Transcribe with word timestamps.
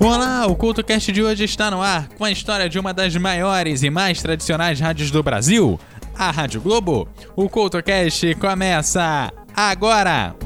Olá, 0.00 0.46
o 0.46 0.54
CultoCast 0.54 1.10
de 1.10 1.22
hoje 1.22 1.44
está 1.44 1.70
no 1.70 1.82
ar 1.82 2.08
com 2.16 2.24
a 2.24 2.30
história 2.30 2.68
de 2.68 2.78
uma 2.78 2.94
das 2.94 3.16
maiores 3.16 3.82
e 3.82 3.90
mais 3.90 4.22
tradicionais 4.22 4.78
rádios 4.78 5.10
do 5.10 5.22
Brasil, 5.24 5.78
a 6.16 6.30
Rádio 6.30 6.60
Globo. 6.60 7.08
O 7.34 7.48
CultoCast 7.48 8.36
começa 8.36 9.32
agora! 9.56 10.36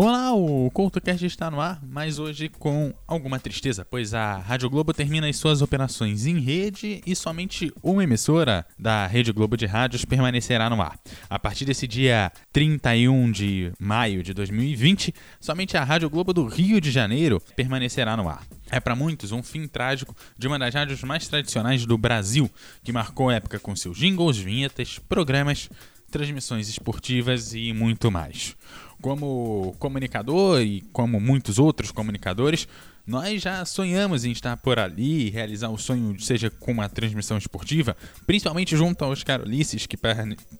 Olá, 0.00 0.32
o 0.32 0.70
CoutoCast 0.70 1.26
está 1.26 1.50
no 1.50 1.60
ar, 1.60 1.80
mas 1.82 2.20
hoje 2.20 2.48
com 2.48 2.94
alguma 3.04 3.40
tristeza, 3.40 3.84
pois 3.84 4.14
a 4.14 4.36
Rádio 4.36 4.70
Globo 4.70 4.94
termina 4.94 5.28
as 5.28 5.36
suas 5.36 5.60
operações 5.60 6.24
em 6.24 6.38
rede 6.38 7.02
e 7.04 7.16
somente 7.16 7.72
uma 7.82 8.04
emissora 8.04 8.64
da 8.78 9.08
Rede 9.08 9.32
Globo 9.32 9.56
de 9.56 9.66
Rádios 9.66 10.04
permanecerá 10.04 10.70
no 10.70 10.80
ar. 10.80 10.96
A 11.28 11.36
partir 11.36 11.64
desse 11.64 11.88
dia 11.88 12.30
31 12.52 13.32
de 13.32 13.72
maio 13.76 14.22
de 14.22 14.32
2020, 14.32 15.12
somente 15.40 15.76
a 15.76 15.82
Rádio 15.82 16.08
Globo 16.08 16.32
do 16.32 16.46
Rio 16.46 16.80
de 16.80 16.92
Janeiro 16.92 17.42
permanecerá 17.56 18.16
no 18.16 18.28
ar. 18.28 18.46
É 18.70 18.78
para 18.78 18.94
muitos 18.94 19.32
um 19.32 19.42
fim 19.42 19.66
trágico 19.66 20.14
de 20.38 20.46
uma 20.46 20.60
das 20.60 20.72
rádios 20.72 21.02
mais 21.02 21.26
tradicionais 21.26 21.84
do 21.84 21.98
Brasil, 21.98 22.48
que 22.84 22.92
marcou 22.92 23.30
a 23.30 23.34
época 23.34 23.58
com 23.58 23.74
seus 23.74 23.98
jingles, 23.98 24.38
vinhetas, 24.38 25.00
programas, 25.08 25.68
transmissões 26.08 26.68
esportivas 26.68 27.52
e 27.52 27.72
muito 27.72 28.12
mais 28.12 28.56
como 29.00 29.74
comunicador 29.78 30.60
e 30.60 30.82
como 30.92 31.20
muitos 31.20 31.58
outros 31.58 31.90
comunicadores, 31.90 32.66
nós 33.06 33.40
já 33.40 33.64
sonhamos 33.64 34.26
em 34.26 34.32
estar 34.32 34.54
por 34.58 34.78
ali 34.78 35.26
e 35.26 35.30
realizar 35.30 35.70
o 35.70 35.78
sonho, 35.78 36.20
seja 36.20 36.50
com 36.50 36.72
uma 36.72 36.90
transmissão 36.90 37.38
esportiva, 37.38 37.96
principalmente 38.26 38.76
junto 38.76 39.02
aos 39.02 39.24
Carolices, 39.24 39.86
que 39.86 39.96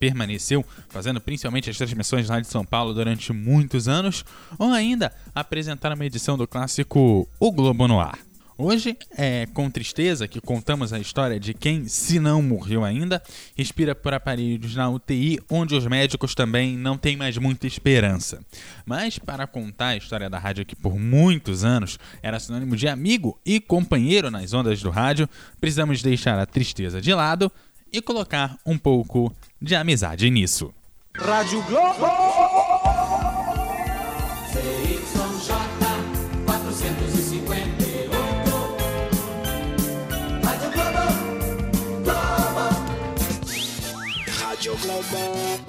permaneceu 0.00 0.64
fazendo 0.88 1.20
principalmente 1.20 1.68
as 1.68 1.76
transmissões 1.76 2.28
lá 2.28 2.40
de 2.40 2.46
São 2.46 2.64
Paulo 2.64 2.94
durante 2.94 3.34
muitos 3.34 3.86
anos, 3.86 4.24
ou 4.58 4.70
ainda 4.70 5.12
apresentar 5.34 5.92
uma 5.92 6.06
edição 6.06 6.38
do 6.38 6.46
clássico 6.46 7.28
O 7.38 7.52
Globo 7.52 7.86
no 7.86 8.00
Ar. 8.00 8.27
Hoje 8.60 8.98
é 9.16 9.46
com 9.54 9.70
tristeza 9.70 10.26
que 10.26 10.40
contamos 10.40 10.92
a 10.92 10.98
história 10.98 11.38
de 11.38 11.54
quem, 11.54 11.86
se 11.86 12.18
não 12.18 12.42
morreu 12.42 12.84
ainda, 12.84 13.22
respira 13.56 13.94
por 13.94 14.12
aparelhos 14.12 14.74
na 14.74 14.90
UTI, 14.90 15.38
onde 15.48 15.76
os 15.76 15.86
médicos 15.86 16.34
também 16.34 16.76
não 16.76 16.98
têm 16.98 17.16
mais 17.16 17.38
muita 17.38 17.68
esperança. 17.68 18.44
Mas 18.84 19.16
para 19.16 19.46
contar 19.46 19.90
a 19.90 19.96
história 19.96 20.28
da 20.28 20.40
rádio 20.40 20.66
que 20.66 20.74
por 20.74 20.98
muitos 20.98 21.64
anos 21.64 22.00
era 22.20 22.40
sinônimo 22.40 22.74
de 22.74 22.88
amigo 22.88 23.38
e 23.46 23.60
companheiro 23.60 24.28
nas 24.28 24.52
ondas 24.52 24.82
do 24.82 24.90
rádio, 24.90 25.28
precisamos 25.60 26.02
deixar 26.02 26.36
a 26.36 26.44
tristeza 26.44 27.00
de 27.00 27.14
lado 27.14 27.52
e 27.92 28.02
colocar 28.02 28.58
um 28.66 28.76
pouco 28.76 29.32
de 29.62 29.76
amizade 29.76 30.28
nisso. 30.28 30.74
Rádio 31.16 31.62
Globo! 31.62 33.07
Brasil! 44.80 45.67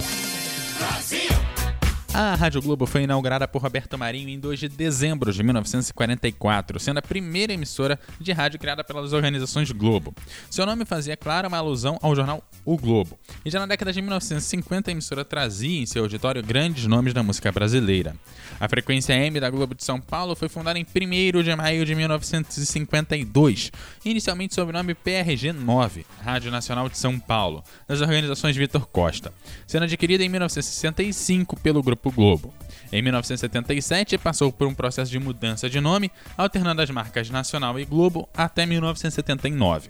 A 2.12 2.34
Rádio 2.34 2.60
Globo 2.62 2.88
foi 2.88 3.04
inaugurada 3.04 3.48
por 3.48 3.62
Roberto 3.62 3.96
Marinho 3.96 4.30
em 4.30 4.40
2 4.40 4.60
de 4.60 4.68
dezembro 4.68 5.32
de 5.32 5.44
1944, 5.44 6.80
sendo 6.80 6.98
a 6.98 7.04
primeira 7.04 7.54
emissora 7.54 8.00
de 8.20 8.32
rádio 8.32 8.60
criada 8.60 8.84
pelas 8.84 9.14
organizações 9.14 9.72
Globo. 9.72 10.14
Seu 10.50 10.66
nome 10.66 10.86
fazia, 10.86 11.16
claro, 11.16 11.48
uma 11.48 11.58
alusão 11.58 12.00
ao 12.02 12.16
jornal 12.16 12.44
O 12.66 12.78
Globo. 12.78 13.18
E 13.46 13.52
já 13.52 13.60
na 13.60 13.68
década 13.68 13.94
de 13.94 14.02
1950, 14.02 14.90
a 14.90 14.92
emissora 14.92 15.24
trazia 15.24 15.82
em 15.82 15.86
seu 15.86 16.02
auditório 16.02 16.42
grandes 16.42 16.88
nomes 16.88 17.14
da 17.14 17.22
música 17.22 17.52
brasileira. 17.52 18.16
A 18.60 18.68
frequência 18.68 19.14
M 19.14 19.40
da 19.40 19.50
Globo 19.50 19.76
de 19.76 19.84
São 19.84 20.02
Paulo 20.02 20.36
foi 20.36 20.50
fundada 20.50 20.80
em 20.80 20.86
1 20.86 21.44
de 21.44 21.56
maio 21.56 21.86
de 21.86 21.94
1952, 21.94 23.72
inicialmente 24.04 24.56
sob 24.56 24.72
o 24.72 24.74
nome 24.74 24.96
PRG 24.96 25.54
9, 25.54 26.06
Rádio 26.24 26.52
Nacional 26.52 26.90
de 26.90 26.98
São 26.98 27.20
Paulo, 27.20 27.64
das 27.88 28.02
organizações 28.02 28.58
Vitor 28.58 28.88
Costa, 28.88 29.32
sendo 29.68 29.84
adquirida 29.84 30.24
em 30.24 30.30
1965 30.30 31.60
pelo 31.60 31.84
Grupo 31.84 31.99
Grupo 32.00 32.12
Globo. 32.12 32.54
Em 32.92 33.02
1977, 33.02 34.18
passou 34.18 34.52
por 34.52 34.68
um 34.68 34.74
processo 34.74 35.12
de 35.12 35.20
mudança 35.20 35.70
de 35.70 35.80
nome, 35.82 36.10
alternando 36.38 36.82
as 36.82 36.90
marcas 36.90 37.30
Nacional 37.30 37.78
e 37.78 37.86
Globo 37.86 38.28
até 38.34 38.66
1979. 38.66 39.90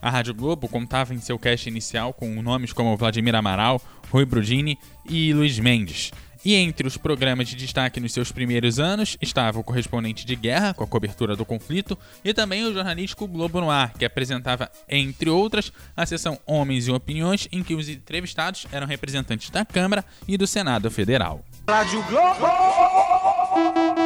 A 0.00 0.08
Rádio 0.08 0.34
Globo 0.34 0.68
contava 0.68 1.12
em 1.12 1.18
seu 1.18 1.38
cast 1.38 1.68
inicial 1.68 2.12
com 2.12 2.40
nomes 2.40 2.72
como 2.72 2.96
Vladimir 2.96 3.34
Amaral, 3.34 3.80
Rui 4.10 4.24
Brudini 4.24 4.78
e 5.08 5.32
Luiz 5.32 5.58
Mendes, 5.58 6.12
e 6.44 6.54
entre 6.54 6.86
os 6.86 6.96
programas 6.96 7.48
de 7.48 7.56
destaque 7.56 8.00
nos 8.00 8.12
seus 8.12 8.32
primeiros 8.32 8.78
anos 8.78 9.16
estava 9.20 9.58
o 9.58 9.64
correspondente 9.64 10.26
de 10.26 10.36
guerra, 10.36 10.74
com 10.74 10.84
a 10.84 10.86
cobertura 10.86 11.36
do 11.36 11.44
conflito, 11.44 11.98
e 12.24 12.34
também 12.34 12.64
o 12.64 12.72
jornalístico 12.72 13.26
Globo 13.26 13.60
no 13.60 13.70
Ar, 13.70 13.92
que 13.92 14.04
apresentava, 14.04 14.70
entre 14.88 15.30
outras, 15.30 15.72
a 15.96 16.04
sessão 16.06 16.38
Homens 16.46 16.88
e 16.88 16.90
Opiniões, 16.90 17.48
em 17.52 17.62
que 17.62 17.74
os 17.74 17.88
entrevistados 17.88 18.66
eram 18.72 18.86
representantes 18.86 19.50
da 19.50 19.64
Câmara 19.64 20.04
e 20.26 20.36
do 20.36 20.46
Senado 20.46 20.90
Federal. 20.90 21.44
Rádio 21.68 22.02
Globo! 22.04 24.01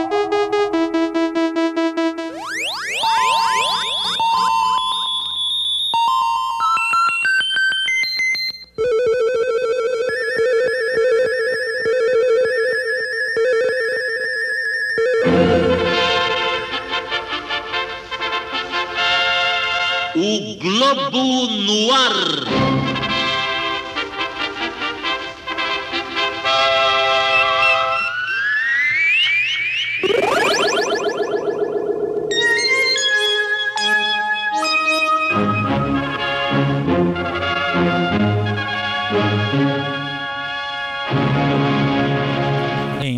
Globo 20.97 21.47
no 21.51 21.93
ar. 21.93 22.66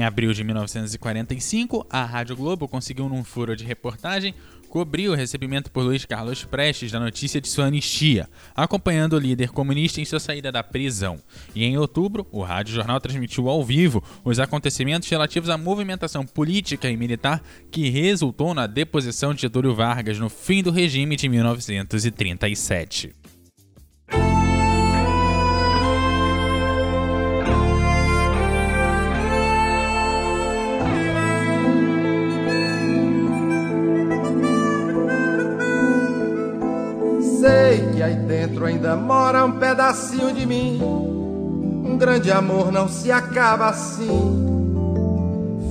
Abril 0.08 0.32
de 0.32 0.42
1945, 0.42 1.86
a 1.88 2.04
Rádio 2.04 2.34
Globo 2.34 2.66
conseguiu, 2.66 3.08
num 3.08 3.22
furo 3.22 3.54
de 3.54 3.64
reportagem, 3.64 4.34
cobrir 4.69 5.08
o 5.08 5.14
recebimento 5.14 5.70
por 5.70 5.82
Luiz 5.82 6.04
Carlos 6.04 6.44
Prestes 6.44 6.91
da 6.91 6.98
notícia 6.98 7.41
de 7.41 7.48
sua 7.48 7.66
anistia, 7.66 8.28
acompanhando 8.54 9.14
o 9.14 9.19
líder 9.19 9.50
comunista 9.50 10.00
em 10.00 10.04
sua 10.04 10.19
saída 10.19 10.50
da 10.50 10.62
prisão. 10.62 11.19
E 11.54 11.64
em 11.64 11.78
outubro, 11.78 12.26
o 12.32 12.42
Rádio 12.42 12.74
Jornal 12.74 13.00
transmitiu 13.00 13.48
ao 13.48 13.64
vivo 13.64 14.02
os 14.24 14.38
acontecimentos 14.38 15.08
relativos 15.08 15.50
à 15.50 15.56
movimentação 15.56 16.26
política 16.26 16.90
e 16.90 16.96
militar 16.96 17.42
que 17.70 17.88
resultou 17.88 18.54
na 18.54 18.66
deposição 18.66 19.32
de 19.32 19.42
Getúlio 19.42 19.75
Vargas 19.75 20.19
no 20.19 20.28
fim 20.28 20.62
do 20.62 20.70
regime 20.70 21.16
de 21.16 21.28
1937. 21.28 23.14
Que 37.98 38.02
aí 38.04 38.14
dentro 38.14 38.64
ainda 38.64 38.94
mora 38.94 39.44
um 39.44 39.58
pedacinho 39.58 40.32
de 40.32 40.46
mim. 40.46 40.80
Um 40.80 41.98
grande 41.98 42.30
amor 42.30 42.70
não 42.70 42.86
se 42.86 43.10
acaba 43.10 43.70
assim, 43.70 44.46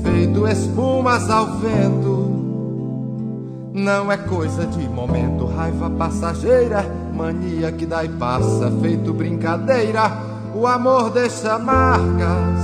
feito 0.03 0.45
espumas 0.45 1.29
ao 1.29 1.45
vento. 1.57 2.27
Não 3.73 4.11
é 4.11 4.17
coisa 4.17 4.65
de 4.65 4.89
momento, 4.89 5.45
raiva 5.45 5.89
passageira, 5.89 6.83
mania 7.13 7.71
que 7.71 7.85
dá 7.85 8.03
e 8.03 8.09
passa, 8.09 8.69
feito 8.81 9.13
brincadeira. 9.13 10.11
O 10.53 10.67
amor 10.67 11.09
deixa 11.11 11.57
marcas 11.57 12.59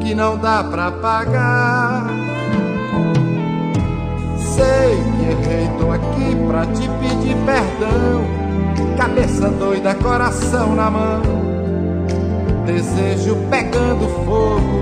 que 0.00 0.14
não 0.14 0.38
dá 0.38 0.64
pra 0.64 0.90
pagar. 0.90 2.06
Sei 4.38 5.17
errei, 5.30 5.68
tô 5.78 5.90
aqui 5.90 6.36
pra 6.46 6.66
te 6.66 6.88
pedir 7.00 7.36
perdão. 7.44 8.24
Cabeça 8.96 9.48
doida, 9.48 9.94
coração 9.94 10.74
na 10.74 10.90
mão. 10.90 11.22
Desejo 12.66 13.36
pegando 13.50 14.08
fogo. 14.24 14.78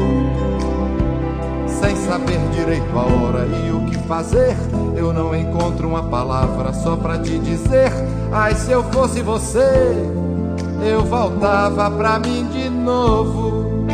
sem 1.68 1.94
saber 1.96 2.38
direito 2.52 2.98
a 2.98 3.02
hora 3.02 3.46
e 3.46 3.70
o 3.70 3.84
que 3.84 3.98
fazer. 4.08 4.56
Eu 4.96 5.12
não 5.12 5.36
encontro 5.36 5.86
uma 5.86 6.02
palavra 6.04 6.72
só 6.72 6.96
pra 6.96 7.18
te 7.18 7.38
dizer. 7.38 7.92
Ai, 8.32 8.54
se 8.54 8.72
eu 8.72 8.82
fosse 8.84 9.20
você, 9.20 10.10
eu 10.82 11.04
voltava 11.04 11.90
pra 11.90 12.18
mim 12.18 12.48
de 12.48 12.68
novo. 12.70 13.86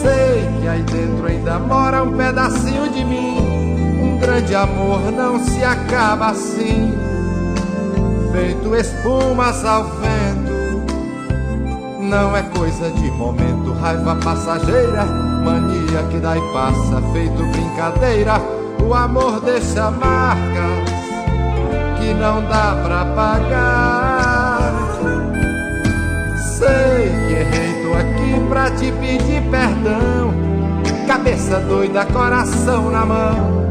Sei 0.00 0.60
que 0.60 0.68
aí 0.68 0.82
dentro 0.82 1.26
ainda 1.26 1.58
mora 1.58 2.02
um 2.02 2.16
pedacinho 2.16 2.88
de 2.88 3.04
mim. 3.04 3.41
Grande 4.22 4.54
amor 4.54 5.12
não 5.12 5.38
se 5.44 5.62
acaba 5.62 6.28
assim, 6.28 6.94
feito 8.32 8.74
espumas 8.74 9.62
ao 9.64 9.84
vento 9.84 10.52
não 12.12 12.36
é 12.36 12.42
coisa 12.42 12.90
de 12.90 13.10
momento, 13.12 13.72
raiva 13.80 14.14
passageira, 14.16 15.06
mania 15.06 16.02
que 16.10 16.18
dá 16.18 16.36
e 16.36 16.52
passa, 16.52 17.00
feito 17.10 17.42
brincadeira. 17.46 18.34
O 18.86 18.92
amor 18.92 19.40
deixa 19.40 19.90
marcas 19.90 20.90
que 21.98 22.12
não 22.12 22.42
dá 22.42 22.76
pra 22.84 23.06
pagar. 23.14 24.72
Sei 26.36 27.08
que 27.26 27.32
errei, 27.32 27.82
tô 27.82 27.94
aqui 27.94 28.48
pra 28.48 28.70
te 28.72 28.92
pedir 28.92 29.42
perdão. 29.50 30.34
Cabeça 31.06 31.60
doida, 31.60 32.04
coração 32.04 32.90
na 32.90 33.06
mão, 33.06 33.61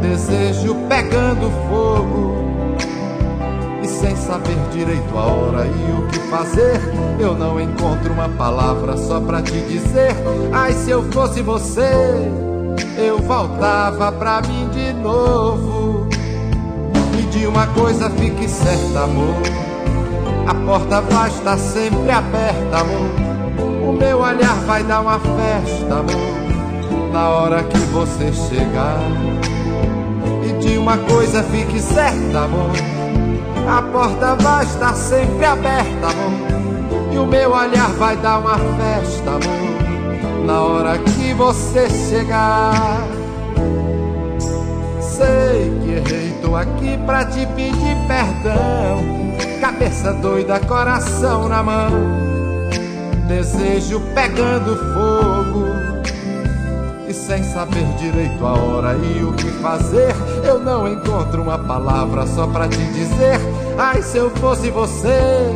desejo 0.00 0.74
pegando 0.88 1.50
fogo 1.68 2.50
sem 4.00 4.16
saber 4.16 4.56
direito 4.72 5.16
a 5.16 5.26
hora 5.26 5.66
e 5.66 5.92
o 5.92 6.06
que 6.08 6.18
fazer. 6.30 6.80
Eu 7.18 7.34
não 7.34 7.60
encontro 7.60 8.12
uma 8.12 8.28
palavra 8.30 8.96
só 8.96 9.20
pra 9.20 9.42
te 9.42 9.60
dizer. 9.60 10.16
Ai, 10.52 10.72
se 10.72 10.90
eu 10.90 11.02
fosse 11.12 11.42
você, 11.42 12.30
eu 12.96 13.18
voltava 13.18 14.10
pra 14.12 14.40
mim 14.40 14.68
de 14.70 14.92
novo. 14.94 16.08
E 17.18 17.22
de 17.24 17.46
uma 17.46 17.66
coisa 17.68 18.08
fique 18.10 18.48
certa, 18.48 19.00
amor. 19.04 19.34
A 20.46 20.54
porta 20.54 21.02
vai 21.02 21.28
estar 21.28 21.58
sempre 21.58 22.10
aberta, 22.10 22.78
amor. 22.78 23.88
O 23.88 23.92
meu 23.92 24.20
olhar 24.20 24.54
vai 24.66 24.82
dar 24.82 25.00
uma 25.02 25.18
festa, 25.20 25.94
amor. 25.94 27.12
Na 27.12 27.28
hora 27.28 27.62
que 27.64 27.78
você 27.78 28.32
chegar. 28.32 29.59
E 30.70 30.78
uma 30.78 30.96
coisa 30.98 31.42
fique 31.42 31.80
certa, 31.80 32.44
amor 32.44 32.70
a 33.70 33.82
porta 33.82 34.34
vai 34.34 34.64
estar 34.64 34.94
sempre 34.94 35.44
aberta, 35.44 36.08
amor. 36.08 37.12
E 37.12 37.18
o 37.18 37.26
meu 37.26 37.52
olhar 37.52 37.90
vai 37.90 38.16
dar 38.16 38.38
uma 38.38 38.58
festa, 38.58 39.30
amor. 39.30 40.44
Na 40.44 40.60
hora 40.60 40.98
que 40.98 41.32
você 41.34 41.88
chegar. 41.88 42.72
Sei 45.00 45.78
que 45.82 45.90
errei, 45.92 46.38
tô 46.42 46.56
aqui 46.56 46.98
pra 47.06 47.24
te 47.24 47.46
pedir 47.46 47.96
perdão. 48.08 49.04
Cabeça 49.60 50.12
doida, 50.14 50.58
coração 50.60 51.48
na 51.48 51.62
mão. 51.62 51.90
Desejo 53.28 54.00
pegando 54.14 54.76
fogo 54.94 55.89
e 57.10 57.14
sem 57.14 57.42
saber 57.42 57.84
direito 57.98 58.46
a 58.46 58.52
hora 58.52 58.94
e 58.94 59.24
o 59.24 59.32
que 59.32 59.50
fazer, 59.60 60.14
eu 60.44 60.60
não 60.60 60.86
encontro 60.86 61.42
uma 61.42 61.58
palavra 61.58 62.24
só 62.24 62.46
pra 62.46 62.68
te 62.68 62.76
dizer. 62.76 63.40
Ai, 63.76 64.00
se 64.00 64.18
eu 64.18 64.30
fosse 64.30 64.70
você, 64.70 65.50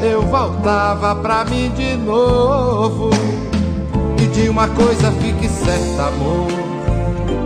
eu 0.00 0.22
voltava 0.22 1.16
pra 1.16 1.44
mim 1.44 1.70
de 1.70 1.96
novo. 1.96 3.10
E 4.22 4.26
de 4.28 4.48
uma 4.48 4.68
coisa 4.68 5.10
fique 5.20 5.48
certa, 5.48 6.06
amor: 6.06 6.46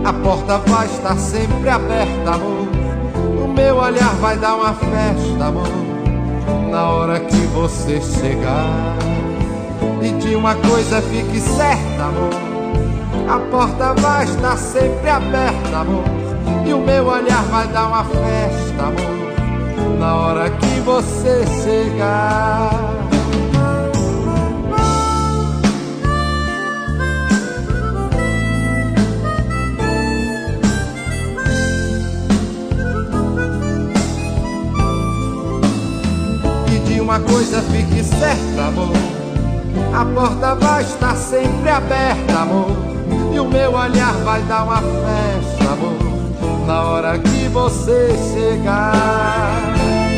a 0.05 0.13
porta 0.13 0.59
vai 0.59 0.85
estar 0.85 1.17
sempre 1.17 1.67
aberta, 1.67 2.35
amor. 2.35 2.67
O 3.43 3.47
meu 3.47 3.77
olhar 3.77 4.13
vai 4.17 4.37
dar 4.37 4.55
uma 4.55 4.73
festa, 4.75 5.45
amor, 5.45 5.67
na 6.69 6.89
hora 6.91 7.19
que 7.19 7.37
você 7.47 7.99
chegar. 8.01 8.97
E 9.99 10.11
de 10.21 10.35
uma 10.35 10.53
coisa 10.53 11.01
fique 11.01 11.39
certa, 11.39 12.03
amor 12.03 12.50
a 13.31 13.39
porta 13.39 13.93
vai 13.93 14.25
estar 14.25 14.57
sempre 14.57 15.09
aberta, 15.09 15.77
amor. 15.77 16.03
E 16.67 16.73
o 16.73 16.79
meu 16.79 17.07
olhar 17.07 17.41
vai 17.43 17.65
dar 17.67 17.87
uma 17.87 18.03
festa, 18.03 18.83
amor. 18.83 19.97
Na 19.97 20.15
hora 20.15 20.49
que 20.49 20.79
você 20.81 21.45
chegar. 21.63 22.91
Uma 37.01 37.19
coisa 37.19 37.61
fique 37.63 38.01
certa, 38.05 38.67
amor. 38.67 38.93
A 39.93 40.05
porta 40.05 40.55
vai 40.55 40.81
estar 40.81 41.13
sempre 41.17 41.69
aberta, 41.69 42.39
amor 42.39 42.90
o 43.41 43.45
meu 43.47 43.73
olhar 43.73 44.13
vai 44.23 44.41
dar 44.43 44.63
uma 44.63 44.77
festa, 44.77 45.71
amor, 45.71 46.65
na 46.67 46.83
hora 46.83 47.19
que 47.19 47.47
você 47.49 48.15
chegar. 48.33 50.10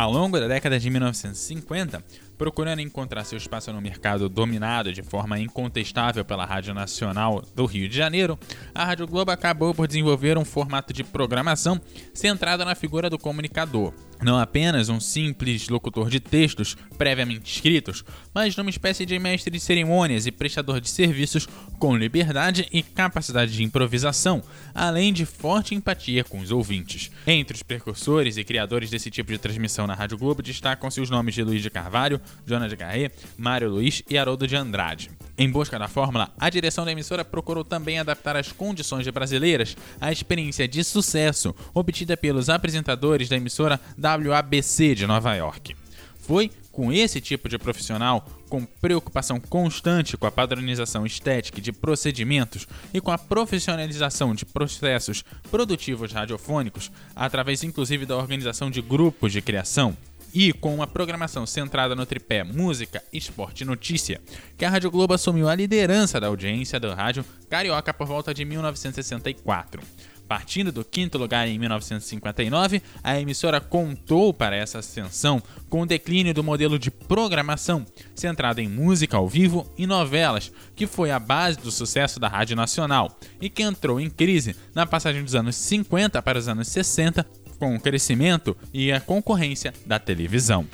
Ao 0.00 0.10
longo 0.10 0.40
da 0.40 0.48
década 0.48 0.80
de 0.80 0.88
1950, 0.88 2.02
procurando 2.38 2.80
encontrar 2.80 3.22
seu 3.22 3.36
espaço 3.36 3.70
no 3.70 3.82
mercado 3.82 4.30
dominado 4.30 4.94
de 4.94 5.02
forma 5.02 5.38
incontestável 5.38 6.24
pela 6.24 6.46
Rádio 6.46 6.72
Nacional 6.72 7.44
do 7.54 7.66
Rio 7.66 7.86
de 7.86 7.98
Janeiro, 7.98 8.38
a 8.74 8.82
Rádio 8.82 9.06
Globo 9.06 9.30
acabou 9.30 9.74
por 9.74 9.86
desenvolver 9.86 10.38
um 10.38 10.44
formato 10.44 10.94
de 10.94 11.04
programação 11.04 11.78
centrado 12.14 12.64
na 12.64 12.74
figura 12.74 13.10
do 13.10 13.18
comunicador, 13.18 13.92
não 14.22 14.38
apenas 14.38 14.88
um 14.88 15.00
simples 15.00 15.68
locutor 15.68 16.08
de 16.08 16.20
textos 16.20 16.76
previamente 16.98 17.52
escritos, 17.52 18.04
mas 18.34 18.56
numa 18.56 18.70
espécie 18.70 19.06
de 19.06 19.18
mestre 19.18 19.50
de 19.50 19.60
cerimônias 19.60 20.26
e 20.26 20.30
prestador 20.30 20.80
de 20.80 20.88
serviços 20.88 21.48
com 21.78 21.96
liberdade 21.96 22.68
e 22.72 22.82
capacidade 22.82 23.52
de 23.52 23.62
improvisação, 23.62 24.42
além 24.74 25.12
de 25.12 25.24
forte 25.24 25.74
empatia 25.74 26.22
com 26.24 26.40
os 26.40 26.50
ouvintes. 26.50 27.10
Entre 27.26 27.56
os 27.56 27.62
precursores 27.62 28.36
e 28.36 28.44
criadores 28.44 28.90
desse 28.90 29.10
tipo 29.10 29.32
de 29.32 29.38
transmissão 29.38 29.86
na 29.86 29.94
Rádio 29.94 30.18
Globo 30.18 30.42
destacam-se 30.42 31.00
os 31.00 31.10
nomes 31.10 31.34
de 31.34 31.42
Luiz 31.42 31.62
de 31.62 31.70
Carvalho, 31.70 32.20
Jonas 32.46 32.70
de 32.70 32.76
Garret, 32.76 33.12
Mário 33.36 33.70
Luiz 33.70 34.02
e 34.08 34.18
Haroldo 34.18 34.46
de 34.46 34.56
Andrade. 34.56 35.10
Em 35.38 35.50
busca 35.50 35.78
da 35.78 35.88
fórmula, 35.88 36.30
a 36.38 36.50
direção 36.50 36.84
da 36.84 36.92
emissora 36.92 37.24
procurou 37.24 37.64
também 37.64 37.98
adaptar 37.98 38.36
as 38.36 38.52
condições 38.52 39.08
brasileiras 39.08 39.74
à 39.98 40.12
experiência 40.12 40.68
de 40.68 40.84
sucesso 40.84 41.54
obtida 41.72 42.16
pelos 42.16 42.50
apresentadores 42.50 43.28
da 43.28 43.36
emissora 43.36 43.80
WABC 44.16 44.94
de 44.94 45.06
Nova 45.06 45.34
York. 45.34 45.76
Foi 46.20 46.50
com 46.70 46.92
esse 46.92 47.20
tipo 47.20 47.48
de 47.48 47.58
profissional, 47.58 48.26
com 48.48 48.64
preocupação 48.64 49.40
constante 49.40 50.16
com 50.16 50.26
a 50.26 50.30
padronização 50.30 51.04
estética 51.04 51.60
de 51.60 51.72
procedimentos 51.72 52.66
e 52.94 53.00
com 53.00 53.10
a 53.10 53.18
profissionalização 53.18 54.34
de 54.34 54.46
processos 54.46 55.24
produtivos 55.50 56.12
radiofônicos, 56.12 56.90
através 57.14 57.62
inclusive 57.62 58.06
da 58.06 58.16
organização 58.16 58.70
de 58.70 58.80
grupos 58.80 59.32
de 59.32 59.42
criação, 59.42 59.96
e 60.32 60.52
com 60.52 60.74
uma 60.74 60.86
programação 60.86 61.44
centrada 61.44 61.94
no 61.94 62.06
tripé 62.06 62.44
música, 62.44 63.02
esporte 63.12 63.62
e 63.62 63.66
notícia, 63.66 64.20
que 64.56 64.64
a 64.64 64.70
Rádio 64.70 64.90
Globo 64.90 65.14
assumiu 65.14 65.48
a 65.48 65.54
liderança 65.54 66.20
da 66.20 66.28
audiência 66.28 66.78
do 66.78 66.92
rádio 66.94 67.24
carioca 67.48 67.92
por 67.92 68.06
volta 68.06 68.32
de 68.32 68.44
1964. 68.44 69.82
Partindo 70.30 70.70
do 70.70 70.84
quinto 70.84 71.18
lugar 71.18 71.48
em 71.48 71.58
1959, 71.58 72.80
a 73.02 73.20
emissora 73.20 73.60
contou 73.60 74.32
para 74.32 74.54
essa 74.54 74.78
ascensão 74.78 75.42
com 75.68 75.82
o 75.82 75.86
declínio 75.86 76.32
do 76.32 76.44
modelo 76.44 76.78
de 76.78 76.88
programação, 76.88 77.84
centrado 78.14 78.60
em 78.60 78.68
música 78.68 79.16
ao 79.16 79.28
vivo 79.28 79.68
e 79.76 79.88
novelas, 79.88 80.52
que 80.76 80.86
foi 80.86 81.10
a 81.10 81.18
base 81.18 81.58
do 81.58 81.72
sucesso 81.72 82.20
da 82.20 82.28
Rádio 82.28 82.54
Nacional 82.54 83.18
e 83.40 83.50
que 83.50 83.64
entrou 83.64 83.98
em 83.98 84.08
crise 84.08 84.54
na 84.72 84.86
passagem 84.86 85.24
dos 85.24 85.34
anos 85.34 85.56
50 85.56 86.22
para 86.22 86.38
os 86.38 86.46
anos 86.46 86.68
60 86.68 87.26
com 87.58 87.74
o 87.74 87.80
crescimento 87.80 88.56
e 88.72 88.92
a 88.92 89.00
concorrência 89.00 89.74
da 89.84 89.98
televisão. 89.98 90.64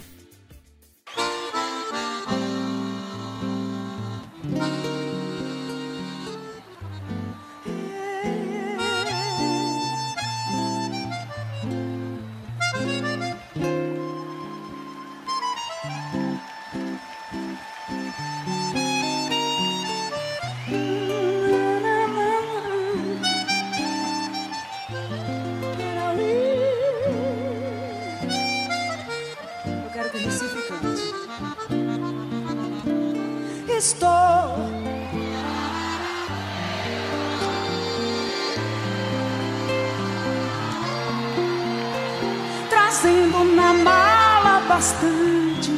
Bastante 44.76 45.70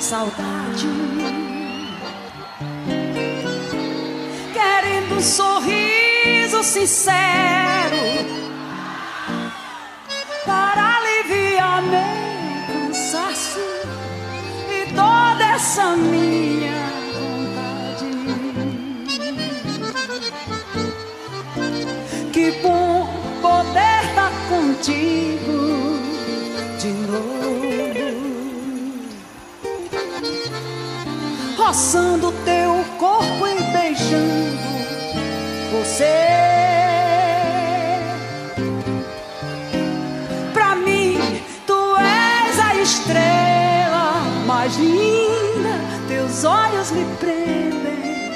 saudade. 0.00 0.88
Querendo 4.54 5.16
um 5.16 5.20
sorriso 5.20 6.62
sincero 6.62 7.57
roçando 31.58 32.32
teu 32.44 32.84
corpo 32.98 33.46
e 33.48 33.60
beijando 33.72 34.56
você. 35.72 36.04
Pra 40.54 40.76
mim, 40.76 41.18
tu 41.66 41.96
és 41.96 42.60
a 42.60 42.76
estrela 42.76 44.22
mais 44.46 44.76
linda, 44.76 45.80
teus 46.06 46.44
olhos 46.44 46.92
me 46.92 47.04
prendem, 47.16 48.30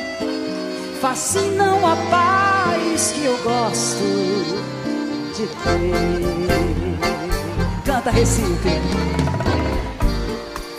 fascinam 1.00 1.78
a 1.86 1.96
paz 2.10 3.12
que 3.12 3.24
eu 3.24 3.38
gosto 3.38 4.02
de 5.36 5.46
ter. 5.46 6.42
Canta 7.84 8.10
Recife. 8.10 8.80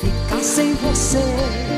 Ficar 0.02 0.44
sem 0.44 0.74
vocês 0.74 1.73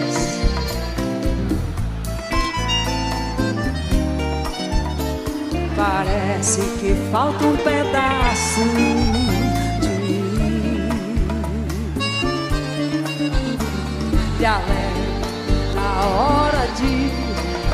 Parece 5.87 6.61
que 6.79 6.95
falta 7.11 7.45
um 7.45 7.55
pedaço 7.57 8.61
de 8.61 9.89
mim. 9.99 10.89
Te 14.39 14.45
alerta 14.45 15.79
a 15.79 16.05
hora 16.07 16.67
de 16.75 17.11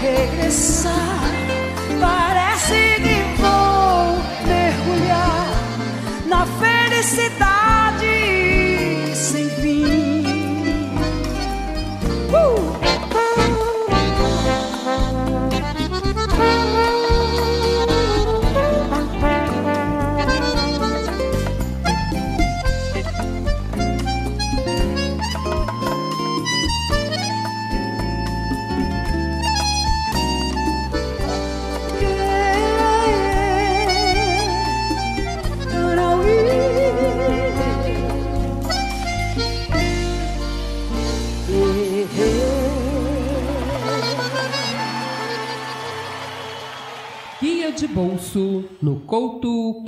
regressar. 0.02 1.22
Parece 2.02 3.00
que 3.02 3.42
vou 3.42 4.20
mergulhar 4.46 5.48
na 6.28 6.46
felicidade 6.46 7.61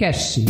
Couto 0.03 0.11
Cast. 0.11 0.45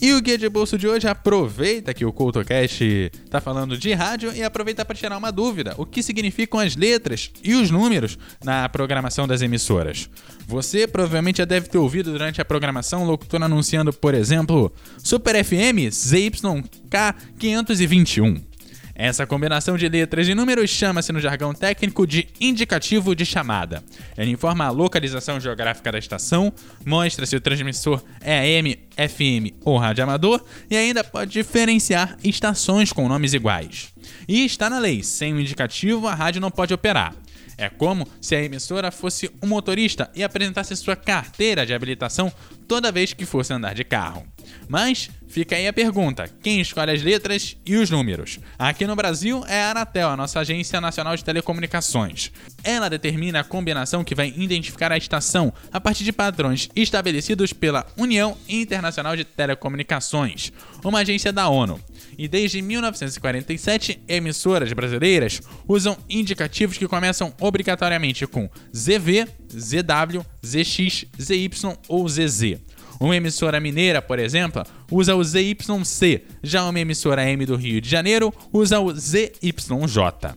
E 0.00 0.12
o 0.12 0.20
guia 0.20 0.38
de 0.38 0.48
bolso 0.48 0.78
de 0.78 0.88
hoje 0.88 1.06
aproveita 1.06 1.94
que 1.94 2.04
o 2.04 2.12
CoutoCast 2.12 3.10
tá 3.30 3.40
falando 3.40 3.76
de 3.76 3.92
rádio 3.92 4.34
e 4.34 4.42
aproveita 4.42 4.84
para 4.84 4.96
tirar 4.96 5.16
uma 5.16 5.30
dúvida: 5.30 5.74
o 5.76 5.84
que 5.84 6.02
significam 6.02 6.60
as 6.60 6.74
letras 6.74 7.30
e 7.42 7.54
os 7.54 7.70
números 7.70 8.18
na 8.42 8.68
programação 8.68 9.26
das 9.26 9.42
emissoras? 9.42 10.08
Você 10.46 10.86
provavelmente 10.86 11.38
já 11.38 11.44
deve 11.44 11.68
ter 11.68 11.78
ouvido 11.78 12.12
durante 12.12 12.40
a 12.40 12.44
programação 12.44 13.02
o 13.02 13.06
locutor 13.06 13.42
anunciando, 13.42 13.92
por 13.92 14.14
exemplo, 14.14 14.72
Super 14.98 15.42
FM 15.44 15.90
ZYK 15.90 17.14
521. 17.38 18.53
Essa 18.94 19.26
combinação 19.26 19.76
de 19.76 19.88
letras 19.88 20.28
e 20.28 20.34
números 20.34 20.70
chama-se 20.70 21.10
no 21.12 21.18
jargão 21.18 21.52
técnico 21.52 22.06
de 22.06 22.28
indicativo 22.40 23.14
de 23.14 23.26
chamada. 23.26 23.82
Ele 24.16 24.30
informa 24.30 24.66
a 24.66 24.70
localização 24.70 25.40
geográfica 25.40 25.90
da 25.90 25.98
estação, 25.98 26.52
mostra 26.86 27.26
se 27.26 27.34
o 27.34 27.40
transmissor 27.40 28.00
é 28.20 28.58
AM, 28.58 28.78
FM 28.96 29.52
ou 29.64 29.78
rádio 29.78 30.04
amador 30.04 30.44
e 30.70 30.76
ainda 30.76 31.02
pode 31.02 31.32
diferenciar 31.32 32.16
estações 32.22 32.92
com 32.92 33.08
nomes 33.08 33.34
iguais. 33.34 33.92
E 34.28 34.44
está 34.44 34.70
na 34.70 34.78
lei, 34.78 35.02
sem 35.02 35.34
o 35.34 35.40
indicativo 35.40 36.06
a 36.06 36.14
rádio 36.14 36.40
não 36.40 36.50
pode 36.50 36.72
operar. 36.72 37.14
É 37.56 37.68
como 37.68 38.06
se 38.20 38.34
a 38.34 38.42
emissora 38.42 38.90
fosse 38.90 39.30
um 39.42 39.46
motorista 39.46 40.10
e 40.14 40.24
apresentasse 40.24 40.74
sua 40.76 40.96
carteira 40.96 41.64
de 41.64 41.72
habilitação 41.72 42.32
toda 42.66 42.92
vez 42.92 43.12
que 43.12 43.26
fosse 43.26 43.52
andar 43.52 43.74
de 43.74 43.84
carro. 43.84 44.26
Mas 44.68 45.10
fica 45.26 45.56
aí 45.56 45.66
a 45.66 45.72
pergunta: 45.72 46.28
quem 46.42 46.60
escolhe 46.60 46.90
as 46.90 47.02
letras 47.02 47.56
e 47.64 47.76
os 47.76 47.90
números? 47.90 48.38
Aqui 48.58 48.86
no 48.86 48.96
Brasil 48.96 49.44
é 49.46 49.62
a 49.62 49.70
Anatel, 49.70 50.08
a 50.08 50.16
nossa 50.16 50.40
Agência 50.40 50.80
Nacional 50.80 51.16
de 51.16 51.24
Telecomunicações. 51.24 52.30
Ela 52.62 52.88
determina 52.88 53.40
a 53.40 53.44
combinação 53.44 54.04
que 54.04 54.14
vai 54.14 54.32
identificar 54.36 54.92
a 54.92 54.96
estação 54.96 55.52
a 55.72 55.80
partir 55.80 56.04
de 56.04 56.12
padrões 56.12 56.68
estabelecidos 56.74 57.52
pela 57.52 57.86
União 57.96 58.36
Internacional 58.48 59.16
de 59.16 59.24
Telecomunicações, 59.24 60.52
uma 60.84 61.00
agência 61.00 61.32
da 61.32 61.48
ONU. 61.48 61.80
E 62.16 62.28
desde 62.28 62.62
1947, 62.62 64.00
emissoras 64.06 64.72
brasileiras 64.72 65.40
usam 65.66 65.96
indicativos 66.08 66.78
que 66.78 66.86
começam 66.86 67.34
obrigatoriamente 67.40 68.26
com 68.26 68.48
ZV, 68.74 69.26
ZW, 69.54 70.20
ZX, 70.44 71.06
ZY 71.18 71.50
ou 71.88 72.08
ZZ. 72.08 72.58
Uma 73.00 73.16
emissora 73.16 73.60
mineira, 73.60 74.00
por 74.00 74.18
exemplo, 74.18 74.62
usa 74.90 75.14
o 75.14 75.22
ZYC, 75.22 76.22
já 76.42 76.64
uma 76.64 76.78
emissora 76.78 77.28
M 77.28 77.44
do 77.44 77.56
Rio 77.56 77.80
de 77.80 77.88
Janeiro 77.88 78.32
usa 78.52 78.80
o 78.80 78.92
ZYJ. 78.94 80.34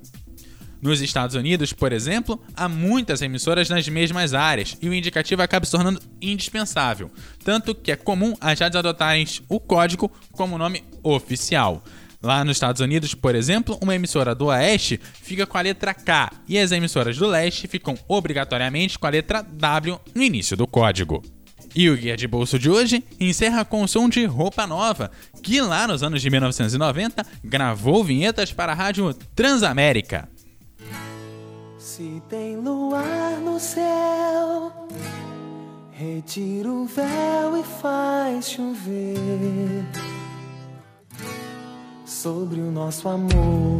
Nos 0.82 1.02
Estados 1.02 1.36
Unidos, 1.36 1.74
por 1.74 1.92
exemplo, 1.92 2.40
há 2.56 2.70
muitas 2.70 3.22
emissoras 3.22 3.68
nas 3.68 3.88
mesmas 3.88 4.34
áreas 4.34 4.78
e 4.82 4.88
o 4.88 4.94
indicativo 4.94 5.42
acaba 5.42 5.66
se 5.66 5.72
tornando 5.72 6.00
indispensável, 6.22 7.10
tanto 7.44 7.74
que 7.74 7.92
é 7.92 7.96
comum 7.96 8.36
as 8.40 8.60
rádios 8.60 8.78
adotarem 8.78 9.26
o 9.50 9.60
código 9.60 10.12
como 10.32 10.58
nome 10.58 10.84
oficial. 11.02 11.84
Lá 12.28 12.44
nos 12.44 12.58
Estados 12.58 12.82
Unidos, 12.82 13.16
por 13.16 13.36
exemplo, 13.36 13.78
uma 13.82 13.96
emissora 13.96 14.36
do 14.36 14.48
Oeste 14.48 15.00
fica 15.14 15.48
com 15.48 15.58
a 15.58 15.62
letra 15.62 15.94
K 15.94 16.30
e 16.46 16.60
as 16.60 16.74
emissoras 16.74 17.16
do 17.16 17.26
Leste 17.26 17.70
ficam 17.70 17.98
obrigatoriamente 18.06 19.00
com 19.00 19.08
a 19.08 19.10
letra 19.10 19.42
W 19.42 19.98
no 20.14 20.22
início 20.22 20.58
do 20.58 20.68
código. 20.68 21.24
E 21.74 21.90
o 21.90 21.96
Guia 21.96 22.18
de 22.18 22.28
Bolso 22.28 22.60
de 22.60 22.70
hoje 22.70 23.02
encerra 23.18 23.64
com 23.64 23.82
o 23.82 23.88
som 23.88 24.10
de 24.10 24.26
Roupa 24.26 24.68
Nova, 24.68 25.10
que 25.42 25.62
lá 25.62 25.88
nos 25.88 26.04
anos 26.04 26.22
de 26.22 26.30
1990 26.30 27.26
gravou 27.42 28.04
vinhetas 28.04 28.52
para 28.52 28.74
a 28.74 28.76
rádio 28.76 29.14
Transamérica. 29.34 30.28
Se 31.80 32.22
tem 32.28 32.58
luar 32.58 33.40
no 33.40 33.58
céu, 33.58 34.90
retira 35.92 36.70
o 36.70 36.86
véu 36.88 37.58
e 37.58 37.64
faz 37.82 38.50
chover 38.50 39.86
sobre 42.18 42.60
o 42.60 42.72
nosso 42.72 43.08
amor. 43.08 43.78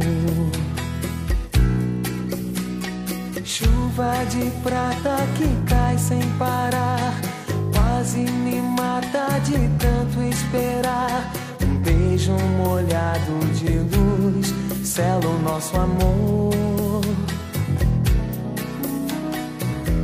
Chuva 3.44 4.24
de 4.30 4.48
prata 4.62 5.16
que 5.36 5.68
cai 5.68 5.98
sem 5.98 6.22
parar, 6.38 7.14
quase 7.74 8.18
me 8.18 8.60
mata 8.60 9.40
de 9.40 9.58
tanto 9.78 10.22
esperar. 10.22 11.32
Um 11.60 11.78
beijo 11.80 12.32
molhado 12.58 13.38
de 13.54 13.78
luz 13.96 14.54
sela 14.84 15.26
o 15.26 15.42
nosso 15.42 15.76
amor. 15.76 17.02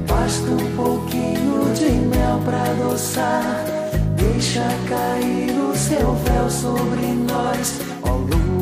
Basta 0.08 0.50
um 0.50 0.76
pouquinho 0.76 1.72
de 1.72 1.90
mel 2.08 2.40
pra 2.44 2.62
adoçar. 2.62 3.64
Deixa 4.16 4.66
cair 4.88 5.52
o 5.52 5.76
seu 5.76 6.14
véu 6.16 6.50
sobre 6.50 7.06
nós. 7.30 7.93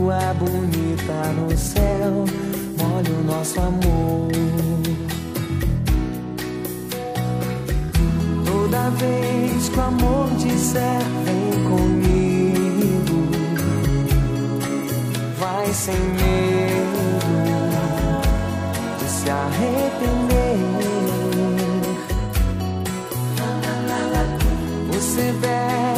Lua 0.02 0.35
bonita 0.35 1.32
no 1.37 1.56
céu, 1.56 2.25
molha 2.76 3.12
o 3.21 3.23
nosso 3.23 3.61
amor. 3.61 4.32
Toda 8.44 8.90
vez 8.90 9.68
que 9.68 9.78
o 9.78 9.80
amor 9.80 10.28
disser 10.38 11.02
vem 11.25 11.52
comigo, 11.71 13.28
vai 15.38 15.73
sem 15.73 15.94
medo 15.94 17.04
de 18.99 19.09
se 19.09 19.30
arrepender. 19.30 20.59
Você 24.90 25.32
deve 25.40 25.91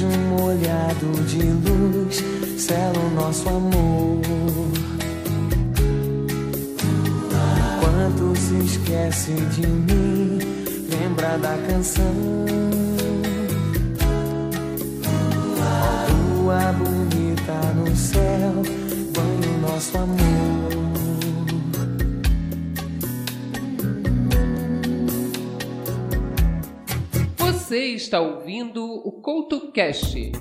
beijo 0.00 0.08
molhado 0.28 1.12
de 1.26 1.42
luz 1.42 2.24
sela 2.58 2.98
o 2.98 3.10
nosso 3.14 3.48
amor. 3.48 4.20
Quando 7.80 8.36
se 8.36 8.54
esquece 8.64 9.32
de 9.32 9.66
mim, 9.66 10.38
lembra 10.88 11.36
da 11.38 11.56
canção. 11.68 12.14
Ó 15.58 16.34
Lua 16.34 16.72
bonita 16.72 17.52
no 17.74 17.94
céu, 17.96 18.62
banho 19.14 19.60
nosso 19.60 19.98
amor. 19.98 20.19
Você 27.70 27.94
está 27.94 28.20
ouvindo 28.20 28.84
o 28.84 29.12
CoutoCast. 29.12 30.32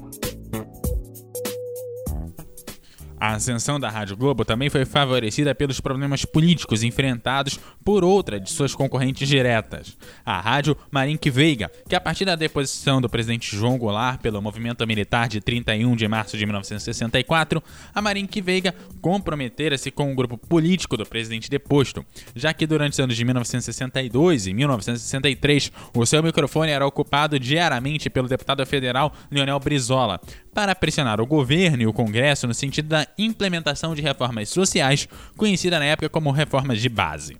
A 3.29 3.33
ascensão 3.33 3.79
da 3.79 3.91
Rádio 3.91 4.17
Globo 4.17 4.43
também 4.43 4.71
foi 4.71 4.85
favorecida 4.85 5.53
pelos 5.53 5.79
problemas 5.79 6.25
políticos 6.25 6.81
enfrentados 6.81 7.59
por 7.85 8.03
outra 8.03 8.39
de 8.39 8.49
suas 8.49 8.73
concorrentes 8.73 9.29
diretas, 9.29 9.95
a 10.25 10.41
Rádio 10.41 10.75
Marinque 10.89 11.29
Veiga, 11.29 11.71
que 11.87 11.95
a 11.95 12.01
partir 12.01 12.25
da 12.25 12.35
deposição 12.35 12.99
do 12.99 13.07
presidente 13.07 13.55
João 13.55 13.77
Goulart 13.77 14.19
pelo 14.19 14.41
movimento 14.41 14.85
militar 14.87 15.27
de 15.27 15.39
31 15.41 15.95
de 15.95 16.07
março 16.07 16.35
de 16.39 16.43
1964, 16.43 17.61
a 17.93 18.01
Marinque 18.01 18.41
Veiga 18.41 18.73
comprometera-se 18.99 19.91
com 19.91 20.11
o 20.11 20.15
grupo 20.15 20.35
político 20.35 20.97
do 20.97 21.05
presidente 21.05 21.51
deposto, 21.51 22.03
já 22.35 22.51
que 22.51 22.65
durante 22.65 22.93
os 22.93 22.99
anos 22.99 23.15
de 23.15 23.23
1962 23.23 24.47
e 24.47 24.53
1963 24.55 25.71
o 25.93 26.03
seu 26.03 26.23
microfone 26.23 26.71
era 26.71 26.87
ocupado 26.87 27.39
diariamente 27.39 28.09
pelo 28.09 28.27
deputado 28.27 28.65
federal 28.65 29.13
Leonel 29.29 29.59
Brizola, 29.59 30.19
para 30.51 30.75
pressionar 30.75 31.21
o 31.21 31.27
governo 31.27 31.83
e 31.83 31.87
o 31.87 31.93
Congresso 31.93 32.47
no 32.47 32.53
sentido 32.53 32.89
da 32.89 33.07
implementação 33.23 33.93
de 33.93 34.01
reformas 34.01 34.49
sociais, 34.49 35.07
conhecida 35.37 35.79
na 35.79 35.85
época 35.85 36.09
como 36.09 36.31
reformas 36.31 36.81
de 36.81 36.89
base. 36.89 37.37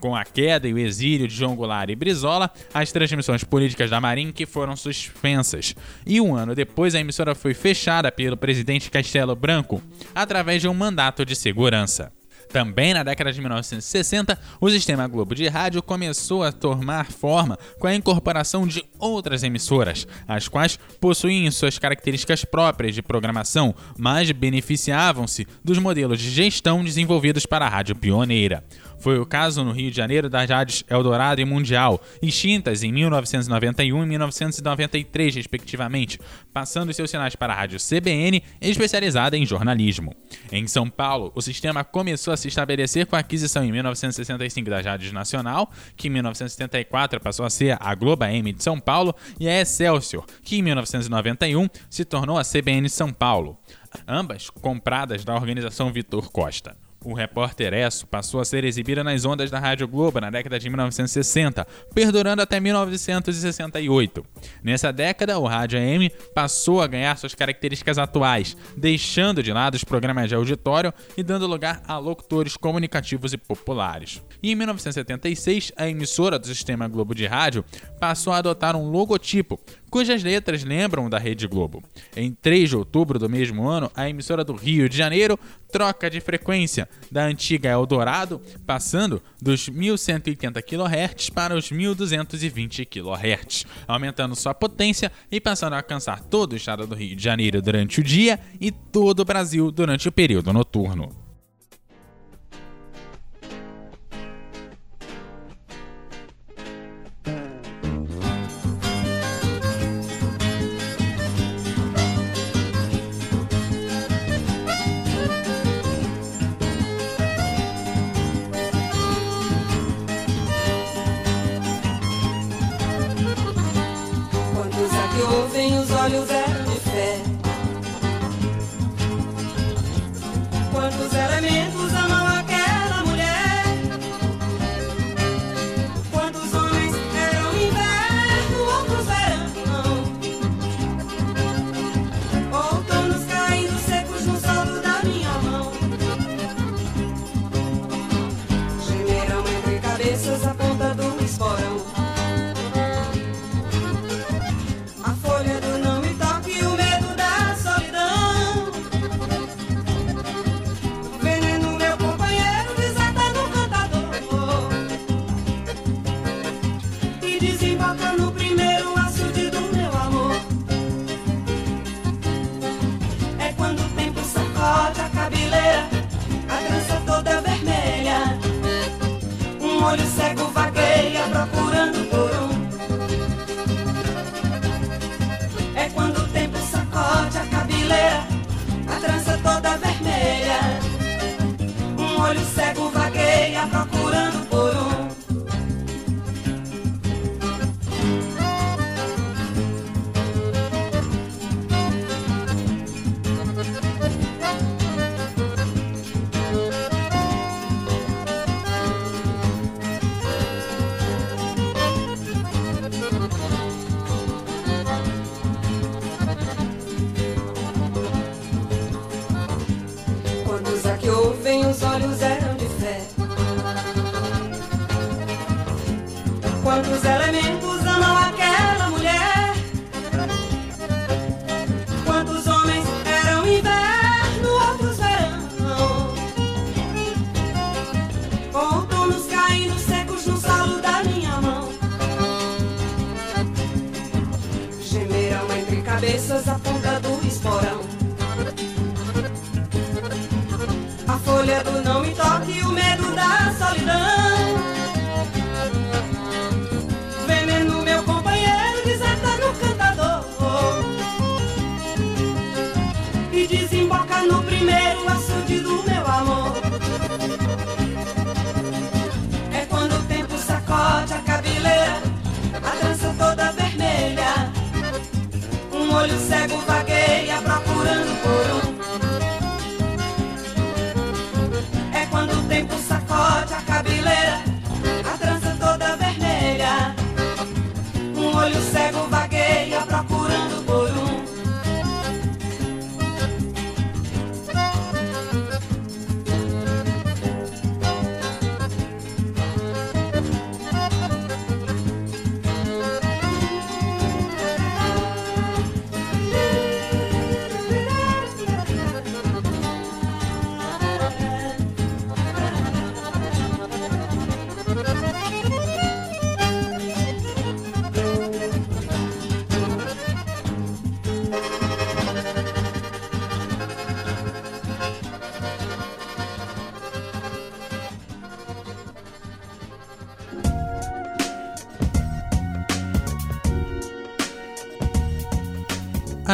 Com 0.00 0.14
a 0.14 0.24
queda 0.24 0.68
e 0.68 0.74
o 0.74 0.78
exílio 0.78 1.26
de 1.26 1.34
João 1.34 1.56
Goulart 1.56 1.88
e 1.88 1.96
Brizola, 1.96 2.50
as 2.72 2.92
transmissões 2.92 3.42
políticas 3.42 3.88
da 3.88 4.00
Marinque 4.00 4.44
foram 4.44 4.76
suspensas. 4.76 5.74
E 6.04 6.20
um 6.20 6.36
ano 6.36 6.54
depois, 6.54 6.94
a 6.94 7.00
emissora 7.00 7.34
foi 7.34 7.54
fechada 7.54 8.12
pelo 8.12 8.36
presidente 8.36 8.90
Castelo 8.90 9.34
Branco, 9.34 9.82
através 10.14 10.60
de 10.60 10.68
um 10.68 10.74
mandato 10.74 11.24
de 11.24 11.34
segurança. 11.34 12.12
Também 12.48 12.94
na 12.94 13.02
década 13.02 13.32
de 13.32 13.40
1960, 13.40 14.38
o 14.60 14.70
sistema 14.70 15.06
Globo 15.06 15.34
de 15.34 15.48
rádio 15.48 15.82
começou 15.82 16.42
a 16.42 16.52
tomar 16.52 17.10
forma 17.10 17.58
com 17.78 17.86
a 17.86 17.94
incorporação 17.94 18.66
de 18.66 18.84
outras 18.98 19.42
emissoras, 19.42 20.06
as 20.26 20.48
quais 20.48 20.78
possuíam 21.00 21.50
suas 21.50 21.78
características 21.78 22.44
próprias 22.44 22.94
de 22.94 23.02
programação, 23.02 23.74
mas 23.98 24.30
beneficiavam-se 24.30 25.46
dos 25.64 25.78
modelos 25.78 26.20
de 26.20 26.30
gestão 26.30 26.82
desenvolvidos 26.82 27.46
para 27.46 27.66
a 27.66 27.68
rádio 27.68 27.96
pioneira. 27.96 28.64
Foi 28.98 29.18
o 29.18 29.26
caso 29.26 29.62
no 29.62 29.72
Rio 29.72 29.90
de 29.90 29.96
Janeiro 29.96 30.28
das 30.28 30.48
rádios 30.48 30.84
Eldorado 30.88 31.40
e 31.40 31.44
Mundial, 31.44 32.02
extintas 32.22 32.82
em 32.82 32.92
1991 32.92 34.02
e 34.02 34.06
1993, 34.06 35.34
respectivamente, 35.34 36.18
passando 36.52 36.92
seus 36.92 37.10
sinais 37.10 37.36
para 37.36 37.52
a 37.52 37.56
rádio 37.56 37.78
CBN, 37.78 38.42
especializada 38.60 39.36
em 39.36 39.44
jornalismo. 39.46 40.14
Em 40.50 40.66
São 40.66 40.88
Paulo, 40.88 41.30
o 41.34 41.42
sistema 41.42 41.84
começou 41.84 42.32
a 42.32 42.36
se 42.36 42.48
estabelecer 42.48 43.06
com 43.06 43.16
a 43.16 43.20
aquisição 43.20 43.64
em 43.64 43.72
1965 43.72 44.70
das 44.70 44.84
rádios 44.84 45.12
Nacional, 45.12 45.70
que 45.96 46.08
em 46.08 46.10
1974 46.10 47.20
passou 47.20 47.46
a 47.46 47.50
ser 47.50 47.76
a 47.80 47.94
Globo 47.94 48.24
AM 48.24 48.52
de 48.52 48.62
São 48.62 48.80
Paulo, 48.80 49.14
e 49.38 49.48
a 49.48 49.60
Excelsior, 49.60 50.24
que 50.42 50.56
em 50.56 50.62
1991 50.62 51.68
se 51.90 52.04
tornou 52.04 52.38
a 52.38 52.42
CBN 52.42 52.88
São 52.88 53.12
Paulo, 53.12 53.58
ambas 54.06 54.50
compradas 54.50 55.24
da 55.24 55.34
organização 55.34 55.92
Vitor 55.92 56.30
Costa. 56.30 56.76
O 57.06 57.14
Repórter 57.14 57.72
Esso 57.72 58.04
passou 58.04 58.40
a 58.40 58.44
ser 58.44 58.64
exibida 58.64 59.04
nas 59.04 59.24
ondas 59.24 59.48
da 59.48 59.60
Rádio 59.60 59.86
Globo 59.86 60.20
na 60.20 60.28
década 60.28 60.58
de 60.58 60.68
1960, 60.68 61.64
perdurando 61.94 62.42
até 62.42 62.58
1968. 62.58 64.26
Nessa 64.60 64.92
década, 64.92 65.38
o 65.38 65.46
rádio 65.46 65.78
AM 65.78 66.10
passou 66.34 66.82
a 66.82 66.86
ganhar 66.88 67.16
suas 67.16 67.32
características 67.32 67.96
atuais, 67.96 68.56
deixando 68.76 69.40
de 69.40 69.52
lado 69.52 69.76
os 69.76 69.84
programas 69.84 70.28
de 70.28 70.34
auditório 70.34 70.92
e 71.16 71.22
dando 71.22 71.46
lugar 71.46 71.80
a 71.86 71.96
locutores 71.96 72.56
comunicativos 72.56 73.32
e 73.32 73.38
populares. 73.38 74.20
E 74.42 74.50
em 74.50 74.56
1976, 74.56 75.70
a 75.76 75.88
emissora 75.88 76.40
do 76.40 76.48
Sistema 76.48 76.88
Globo 76.88 77.14
de 77.14 77.24
Rádio 77.24 77.64
passou 78.00 78.32
a 78.32 78.38
adotar 78.38 78.74
um 78.74 78.90
logotipo 78.90 79.60
cujas 79.96 80.22
letras 80.22 80.62
lembram 80.62 81.08
da 81.08 81.16
Rede 81.16 81.46
Globo. 81.46 81.82
Em 82.14 82.30
3 82.30 82.68
de 82.68 82.76
outubro 82.76 83.18
do 83.18 83.30
mesmo 83.30 83.66
ano, 83.66 83.90
a 83.94 84.06
emissora 84.06 84.44
do 84.44 84.52
Rio 84.52 84.90
de 84.90 84.98
Janeiro 84.98 85.38
troca 85.72 86.10
de 86.10 86.20
frequência 86.20 86.86
da 87.10 87.24
antiga 87.24 87.70
Eldorado, 87.70 88.38
passando 88.66 89.22
dos 89.40 89.70
1180 89.70 90.60
kHz 90.60 91.30
para 91.30 91.56
os 91.56 91.70
1220 91.70 92.84
kHz, 92.84 93.64
aumentando 93.88 94.36
sua 94.36 94.52
potência 94.52 95.10
e 95.32 95.40
passando 95.40 95.72
a 95.72 95.78
alcançar 95.78 96.20
todo 96.20 96.52
o 96.52 96.56
estado 96.56 96.86
do 96.86 96.94
Rio 96.94 97.16
de 97.16 97.24
Janeiro 97.24 97.62
durante 97.62 98.00
o 98.00 98.04
dia 98.04 98.38
e 98.60 98.70
todo 98.70 99.20
o 99.20 99.24
Brasil 99.24 99.70
durante 99.70 100.10
o 100.10 100.12
período 100.12 100.52
noturno. 100.52 101.25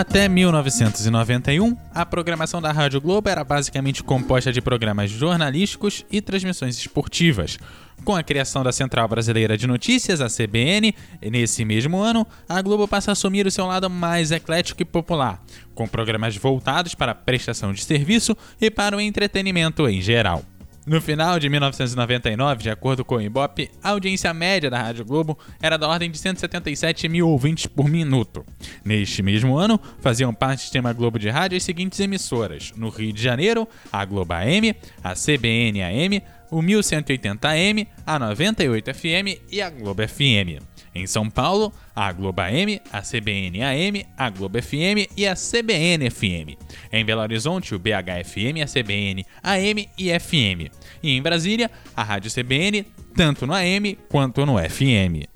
Até 0.02 0.28
1991, 0.28 1.76
a 1.94 2.04
programação 2.04 2.60
da 2.60 2.72
Rádio 2.72 3.00
Globo 3.00 3.28
era 3.28 3.44
basicamente 3.44 4.02
composta 4.02 4.52
de 4.52 4.60
programas 4.60 5.08
jornalísticos 5.12 6.04
e 6.10 6.20
transmissões 6.20 6.76
esportivas. 6.76 7.56
Com 8.04 8.16
a 8.16 8.22
criação 8.24 8.64
da 8.64 8.72
Central 8.72 9.06
Brasileira 9.06 9.56
de 9.56 9.64
Notícias, 9.64 10.20
a 10.20 10.26
CBN, 10.26 10.92
nesse 11.22 11.64
mesmo 11.64 12.00
ano, 12.00 12.26
a 12.48 12.60
Globo 12.60 12.88
passa 12.88 13.12
a 13.12 13.12
assumir 13.12 13.46
o 13.46 13.50
seu 13.50 13.64
lado 13.64 13.88
mais 13.88 14.32
eclético 14.32 14.82
e 14.82 14.84
popular, 14.84 15.40
com 15.72 15.86
programas 15.86 16.36
voltados 16.36 16.96
para 16.96 17.12
a 17.12 17.14
prestação 17.14 17.72
de 17.72 17.84
serviço 17.84 18.36
e 18.60 18.72
para 18.72 18.96
o 18.96 19.00
entretenimento 19.00 19.88
em 19.88 20.02
geral. 20.02 20.42
No 20.84 21.00
final 21.00 21.38
de 21.38 21.48
1999, 21.48 22.62
de 22.64 22.70
acordo 22.70 23.04
com 23.04 23.14
o 23.14 23.22
Ibope, 23.22 23.70
a 23.80 23.90
audiência 23.90 24.34
média 24.34 24.68
da 24.68 24.82
Rádio 24.82 25.04
Globo 25.04 25.38
era 25.60 25.76
da 25.76 25.86
ordem 25.86 26.10
de 26.10 26.18
177 26.18 27.08
mil 27.08 27.28
ouvintes 27.28 27.66
por 27.66 27.88
minuto. 27.88 28.44
Neste 28.84 29.22
mesmo 29.22 29.56
ano, 29.56 29.80
faziam 30.00 30.34
parte 30.34 30.58
do 30.58 30.62
sistema 30.62 30.92
Globo 30.92 31.20
de 31.20 31.28
Rádio 31.28 31.56
as 31.56 31.62
seguintes 31.62 32.00
emissoras: 32.00 32.72
no 32.76 32.88
Rio 32.88 33.12
de 33.12 33.22
Janeiro, 33.22 33.68
a 33.92 34.04
Globo 34.04 34.32
AM, 34.34 34.74
a 35.04 35.14
CBN 35.14 35.82
AM, 35.82 36.20
o 36.50 36.60
1180M, 36.60 37.86
a 38.04 38.18
98 38.18 38.92
FM 38.92 39.40
e 39.52 39.62
a 39.62 39.70
Globo 39.70 40.02
FM. 40.06 40.71
Em 40.94 41.06
São 41.06 41.28
Paulo, 41.30 41.72
a 41.96 42.12
Globo 42.12 42.40
AM, 42.40 42.80
a 42.92 43.00
CBN 43.00 43.62
AM, 43.62 44.06
a 44.16 44.28
Globo 44.30 44.60
FM 44.60 45.10
e 45.16 45.26
a 45.26 45.34
CBN 45.34 46.10
FM. 46.10 46.56
Em 46.92 47.04
Belo 47.04 47.22
Horizonte, 47.22 47.74
o 47.74 47.78
BH 47.78 48.24
FM, 48.24 48.62
a 48.62 48.66
CBN 48.66 49.24
AM 49.42 49.88
e 49.98 50.18
FM. 50.18 50.70
E 51.02 51.10
em 51.10 51.22
Brasília, 51.22 51.70
a 51.96 52.02
Rádio 52.02 52.30
CBN, 52.30 52.86
tanto 53.16 53.46
no 53.46 53.54
AM 53.54 53.96
quanto 54.08 54.44
no 54.44 54.58
FM. 54.58 55.26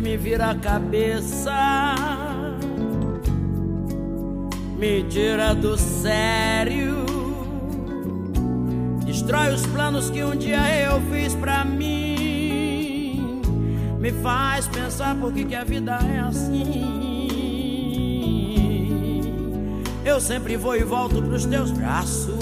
Me 0.00 0.16
vira 0.16 0.50
a 0.50 0.54
cabeça, 0.54 1.94
me 4.78 5.02
tira 5.02 5.54
do 5.54 5.76
sério, 5.76 7.04
Destrói 9.04 9.52
os 9.52 9.66
planos 9.66 10.08
que 10.08 10.22
um 10.22 10.36
dia 10.36 10.60
eu 10.84 11.00
fiz 11.10 11.34
pra 11.34 11.64
mim. 11.64 13.42
Me 13.98 14.12
faz 14.22 14.68
pensar 14.68 15.16
por 15.16 15.32
que, 15.32 15.44
que 15.44 15.56
a 15.56 15.64
vida 15.64 15.98
é 16.14 16.20
assim. 16.20 16.98
Eu 20.04 20.20
sempre 20.20 20.56
vou 20.56 20.76
e 20.76 20.84
volto 20.84 21.20
pros 21.20 21.44
teus 21.44 21.72
braços. 21.72 22.38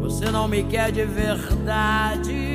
Você 0.00 0.30
não 0.30 0.46
me 0.46 0.62
quer 0.62 0.92
de 0.92 1.04
verdade. 1.04 2.45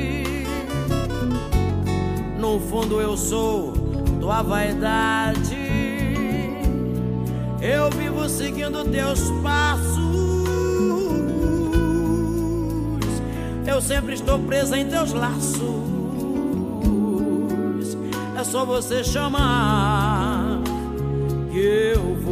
No 2.52 2.60
fundo 2.60 3.00
eu 3.00 3.16
sou 3.16 3.72
tua 4.20 4.42
vaidade. 4.42 5.56
Eu 7.62 7.88
vivo 7.88 8.28
seguindo 8.28 8.84
teus 8.90 9.30
passos. 9.42 9.96
Eu 13.66 13.80
sempre 13.80 14.12
estou 14.12 14.38
presa 14.38 14.76
em 14.76 14.86
teus 14.86 15.14
laços. 15.14 15.62
É 18.38 18.44
só 18.44 18.66
você 18.66 19.02
chamar 19.02 20.60
que 21.50 21.58
eu 21.58 22.16
vou. 22.16 22.31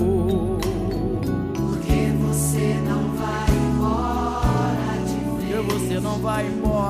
Não 6.11 6.19
vai 6.19 6.45
embora. 6.45 6.80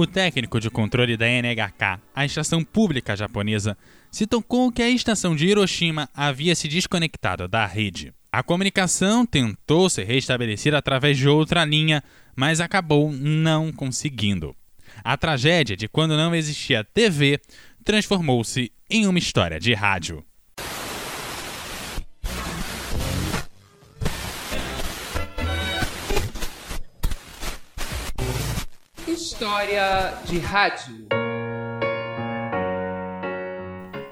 O 0.00 0.06
técnico 0.06 0.60
de 0.60 0.70
controle 0.70 1.16
da 1.16 1.26
NHK, 1.26 2.00
a 2.14 2.24
estação 2.24 2.62
pública 2.62 3.16
japonesa, 3.16 3.76
se 4.12 4.28
tocou 4.28 4.70
que 4.70 4.80
a 4.80 4.88
estação 4.88 5.34
de 5.34 5.48
Hiroshima 5.48 6.08
havia 6.14 6.54
se 6.54 6.68
desconectado 6.68 7.48
da 7.48 7.66
rede. 7.66 8.14
A 8.30 8.40
comunicação 8.40 9.26
tentou 9.26 9.90
ser 9.90 10.04
restabelecida 10.04 10.78
através 10.78 11.18
de 11.18 11.28
outra 11.28 11.64
linha, 11.64 12.00
mas 12.36 12.60
acabou 12.60 13.10
não 13.10 13.72
conseguindo. 13.72 14.54
A 15.02 15.16
tragédia 15.16 15.76
de 15.76 15.88
quando 15.88 16.16
não 16.16 16.32
existia 16.32 16.84
TV 16.84 17.40
transformou-se 17.82 18.70
em 18.88 19.04
uma 19.04 19.18
história 19.18 19.58
de 19.58 19.74
rádio. 19.74 20.24
História 29.38 30.14
de 30.24 30.40
rádio. 30.40 31.06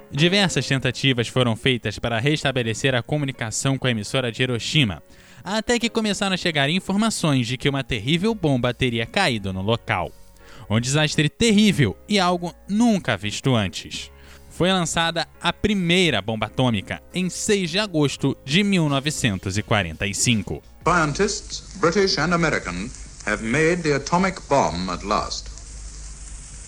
Diversas 0.09 0.69
tentativas 0.69 1.27
foram 1.27 1.57
feitas 1.57 1.99
para 1.99 2.21
restabelecer 2.21 2.95
a 2.95 3.03
comunicação 3.03 3.77
com 3.77 3.89
a 3.89 3.91
emissora 3.91 4.31
de 4.31 4.45
Hiroshima, 4.45 5.03
até 5.43 5.81
que 5.81 5.91
começaram 5.91 6.35
a 6.35 6.37
chegar 6.37 6.71
informações 6.71 7.49
de 7.49 7.57
que 7.57 7.69
uma 7.69 7.83
terrível 7.83 8.37
bomba 8.37 8.73
teria 8.73 9.05
caído 9.05 9.53
no 9.53 9.63
local. 9.63 10.13
Um 10.71 10.79
desastre 10.79 11.29
terrível 11.29 11.97
e 12.09 12.21
algo 12.21 12.55
nunca 12.69 13.17
visto 13.17 13.53
antes. 13.53 14.13
foi 14.49 14.73
lançada 14.73 15.27
a 15.43 15.53
primeira 15.53 16.23
bomba 16.23 16.47
atômica 16.47 17.03
em 17.13 17.29
6 17.29 17.69
de 17.69 17.81
agosto 17.81 18.37
de 18.45 18.63
1945. 18.63 20.63
Scientists, 20.85 21.77
British 21.81 22.17
and 22.17 22.33
American, 22.33 22.89
have 23.27 23.43
made 23.43 23.83
the 23.83 23.97
atomic 23.97 24.41
bomb 24.49 24.89
at 24.89 25.05
last. 25.05 25.51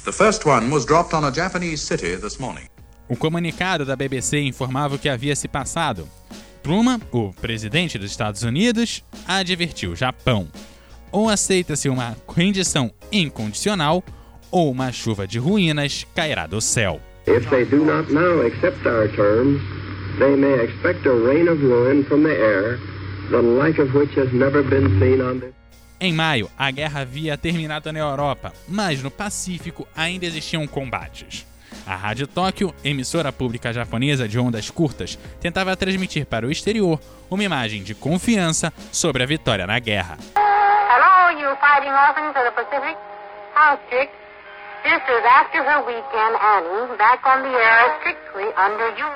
The 0.05 0.13
first 0.13 0.45
one 0.45 0.71
was 0.71 0.85
dropped 0.85 1.15
on 1.15 1.25
a 1.25 1.31
Japanese 1.31 1.81
city 1.81 2.17
this 2.17 2.39
morning. 2.39 2.69
O 3.09 3.17
comunicado 3.17 3.85
da 3.85 3.97
BBC 3.97 4.41
informava 4.41 4.97
o 4.97 4.99
que 4.99 5.09
havia 5.09 5.35
se 5.35 5.49
passado. 5.49 6.09
Truman, 6.63 7.01
o 7.13 7.33
presidente 7.33 7.97
dos 7.97 8.11
Estados 8.11 8.43
Unidos, 8.43 9.03
advertiu 9.27 9.93
o 9.93 9.97
Japão. 9.97 10.49
Ou 11.11 11.29
aceita-se 11.29 11.89
uma 11.89 12.17
rendição 12.29 12.91
incondicional, 13.11 14.05
ou 14.51 14.71
uma 14.71 14.93
chuva 14.93 15.27
de 15.27 15.39
ruínas 15.39 16.07
cairá 16.15 16.47
do 16.47 16.61
céu. 16.61 17.01
If 17.27 17.49
they 17.51 17.65
do 17.65 17.85
not 17.85 18.13
now 18.13 18.43
accept 18.47 18.87
our 18.87 19.09
terms, 19.15 19.61
they 20.19 20.37
may 20.37 20.65
expect 20.65 21.07
a 21.07 21.13
rain 21.13 21.49
of 21.49 21.63
ruin 21.63 22.05
from 22.05 22.25
the 22.25 22.35
air, 22.35 22.79
the 23.31 23.41
like 23.41 23.81
of 23.81 23.95
which 23.95 24.15
has 24.19 24.33
never 24.33 24.63
been 24.63 24.99
seen 24.99 25.21
on 25.21 25.41
this. 25.41 25.58
Em 26.01 26.13
maio, 26.13 26.49
a 26.57 26.71
guerra 26.71 27.01
havia 27.01 27.37
terminado 27.37 27.93
na 27.93 27.99
Europa, 27.99 28.53
mas 28.69 29.03
no 29.03 29.11
Pacífico 29.11 29.87
ainda 29.97 30.27
existiam 30.27 30.65
combates. 30.65 31.45
A 31.85 31.97
Rádio 31.97 32.29
Tóquio, 32.29 32.73
emissora 32.85 33.33
pública 33.33 33.73
japonesa 33.73 34.29
de 34.29 34.39
ondas 34.39 34.71
curtas, 34.71 35.19
tentava 35.41 35.77
transmitir 35.77 36.25
para 36.25 36.47
o 36.47 36.53
exterior 36.53 37.01
uma 37.29 37.43
imagem 37.43 37.83
de 37.83 37.97
confiança 37.97 38.73
sobre 38.93 39.25
a 39.25 39.27
vitória 39.27 39.67
na 39.67 39.79
guerra. 39.81 40.17
Hello, 40.37 41.41
you 41.41 41.57
fighting 41.57 41.91
orphans 41.91 42.37
of 42.37 42.45
the 42.45 42.53
Pacific. 42.53 42.97
House 43.57 43.81
chick. 43.91 44.11
This 44.85 45.03
is 45.03 45.25
after 45.27 45.65
her 45.65 45.85
weekend, 45.85 46.37
Annie, 46.41 46.97
back 46.97 47.27
on 47.27 47.43
the 47.43 47.59
air 47.59 47.99
strictly 47.99 48.47
under 48.57 48.97
you. 48.97 49.09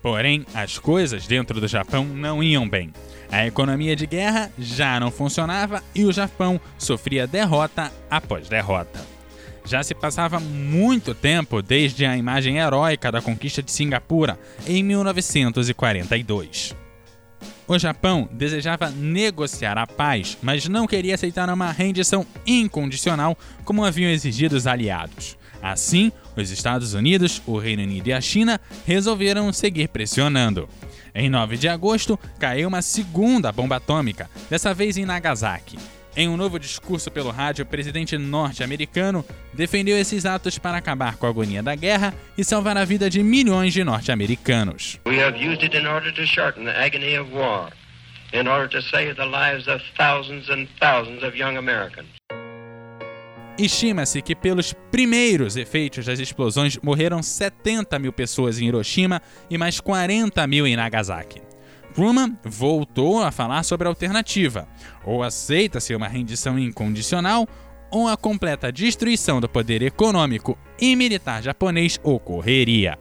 Porém, 0.00 0.46
as 0.54 0.78
coisas 0.78 1.26
dentro 1.26 1.60
do 1.60 1.66
Japão 1.66 2.04
não 2.04 2.40
iam 2.40 2.68
bem. 2.68 2.92
A 3.30 3.46
economia 3.46 3.94
de 3.94 4.06
guerra 4.06 4.50
já 4.58 4.98
não 4.98 5.10
funcionava 5.10 5.82
e 5.94 6.04
o 6.04 6.12
Japão 6.12 6.60
sofria 6.78 7.26
derrota 7.26 7.92
após 8.10 8.48
derrota. 8.48 9.00
Já 9.64 9.82
se 9.82 9.94
passava 9.94 10.40
muito 10.40 11.14
tempo 11.14 11.60
desde 11.60 12.06
a 12.06 12.16
imagem 12.16 12.56
heróica 12.56 13.12
da 13.12 13.20
conquista 13.20 13.62
de 13.62 13.70
Singapura 13.70 14.38
em 14.66 14.82
1942. 14.82 16.74
O 17.66 17.78
Japão 17.78 18.26
desejava 18.32 18.88
negociar 18.88 19.76
a 19.76 19.86
paz, 19.86 20.38
mas 20.40 20.66
não 20.66 20.86
queria 20.86 21.14
aceitar 21.14 21.50
uma 21.50 21.70
rendição 21.70 22.26
incondicional 22.46 23.36
como 23.62 23.84
haviam 23.84 24.10
exigido 24.10 24.56
os 24.56 24.66
aliados. 24.66 25.36
Assim, 25.60 26.10
os 26.34 26.50
Estados 26.50 26.94
Unidos, 26.94 27.42
o 27.46 27.58
Reino 27.58 27.82
Unido 27.82 28.08
e 28.08 28.12
a 28.14 28.22
China 28.22 28.58
resolveram 28.86 29.52
seguir 29.52 29.88
pressionando. 29.88 30.66
Em 31.14 31.28
9 31.28 31.56
de 31.56 31.68
agosto, 31.68 32.18
caiu 32.38 32.68
uma 32.68 32.82
segunda 32.82 33.50
bomba 33.52 33.76
atômica, 33.76 34.28
dessa 34.48 34.72
vez 34.74 34.96
em 34.96 35.04
Nagasaki. 35.04 35.78
Em 36.16 36.28
um 36.28 36.36
novo 36.36 36.58
discurso 36.58 37.10
pelo 37.12 37.30
rádio, 37.30 37.62
o 37.62 37.66
presidente 37.66 38.18
norte-americano 38.18 39.24
defendeu 39.54 39.96
esses 39.96 40.26
atos 40.26 40.58
para 40.58 40.76
acabar 40.76 41.16
com 41.16 41.26
a 41.26 41.28
agonia 41.28 41.62
da 41.62 41.76
guerra 41.76 42.12
e 42.36 42.42
salvar 42.42 42.76
a 42.76 42.84
vida 42.84 43.08
de 43.08 43.22
milhões 43.22 43.72
de 43.72 43.84
norte-americanos. 43.84 44.98
We 45.06 45.22
have 45.22 45.38
used 45.38 45.62
it 45.62 45.76
in 45.76 45.86
order 45.86 46.12
to 46.12 46.26
shorten 46.26 46.64
the 46.64 46.76
agony 46.76 47.16
of 47.16 47.32
war, 47.32 47.70
in 48.32 48.48
order 48.48 48.68
to 48.68 48.82
save 48.82 49.14
the 49.14 49.26
lives 49.26 49.68
of 49.68 49.80
thousands 49.96 50.50
and 50.50 50.66
thousands 50.80 51.22
of 51.22 51.38
young 51.38 51.56
Americans. 51.56 52.17
Estima-se 53.58 54.22
que 54.22 54.36
pelos 54.36 54.72
primeiros 54.88 55.56
efeitos 55.56 56.06
das 56.06 56.20
explosões 56.20 56.78
morreram 56.80 57.20
70 57.20 57.98
mil 57.98 58.12
pessoas 58.12 58.60
em 58.60 58.68
Hiroshima 58.68 59.20
e 59.50 59.58
mais 59.58 59.80
40 59.80 60.46
mil 60.46 60.64
em 60.64 60.76
Nagasaki. 60.76 61.42
Truman 61.92 62.38
voltou 62.44 63.20
a 63.20 63.32
falar 63.32 63.64
sobre 63.64 63.88
a 63.88 63.90
alternativa: 63.90 64.68
ou 65.04 65.24
aceita-se 65.24 65.92
uma 65.92 66.06
rendição 66.06 66.56
incondicional, 66.56 67.48
ou 67.90 68.06
a 68.06 68.16
completa 68.16 68.70
destruição 68.70 69.40
do 69.40 69.48
poder 69.48 69.82
econômico 69.82 70.56
e 70.80 70.94
militar 70.94 71.42
japonês 71.42 71.98
ocorreria. 72.04 72.96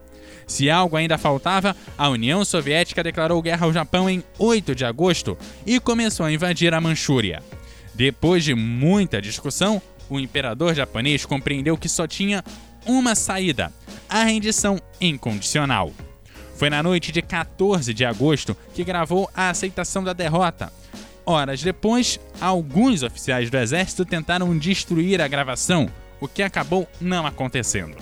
Se 0.48 0.72
algo 0.72 0.96
ainda 0.96 1.20
faltava, 1.20 1.76
a 1.96 2.10
União 2.10 2.44
Soviética 2.44 3.04
declarou 3.04 3.40
guerra 3.44 3.68
ao 3.68 3.74
Japão 3.74 4.10
em 4.10 4.24
8 4.40 4.74
de 4.74 4.86
agosto 4.86 5.38
e 5.68 5.80
começou 5.80 6.26
a 6.26 6.32
invadir 6.32 6.74
a 6.74 6.82
Manchúria. 6.82 7.44
Depois 7.94 8.44
de 8.44 8.56
muita 8.56 9.22
discussão, 9.22 9.80
o 10.10 10.20
imperador 10.20 10.74
japonês 10.74 11.26
compreendeu 11.26 11.78
que 11.78 11.90
só 11.90 12.08
tinha 12.08 12.44
uma 12.86 13.16
saída: 13.16 13.72
a 14.10 14.24
rendição 14.24 14.80
incondicional. 15.00 15.92
Foi 16.56 16.70
na 16.70 16.82
noite 16.82 17.12
de 17.12 17.22
14 17.22 17.94
de 17.94 18.04
agosto 18.04 18.58
que 18.74 18.84
gravou 18.84 19.30
a 19.36 19.50
aceitação 19.50 20.04
da 20.04 20.14
derrota. 20.14 20.74
Horas 21.26 21.62
depois, 21.62 22.20
alguns 22.40 23.04
oficiais 23.04 23.50
do 23.50 23.58
exército 23.58 24.06
tentaram 24.06 24.58
destruir 24.58 25.22
a 25.22 25.28
gravação, 25.28 25.90
o 26.20 26.28
que 26.28 26.42
acabou 26.42 26.88
não 27.00 27.28
acontecendo. 27.28 27.98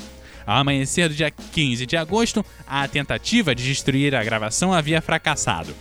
Ao 0.46 0.58
amanhecer 0.60 1.10
do 1.10 1.16
dia 1.16 1.32
15 1.32 1.86
de 1.86 1.98
agosto, 1.98 2.46
a 2.68 2.88
tentativa 2.88 3.56
de 3.56 3.64
destruir 3.64 4.14
a 4.14 4.24
gravação 4.24 4.72
havia 4.72 5.02
fracassado. 5.02 5.76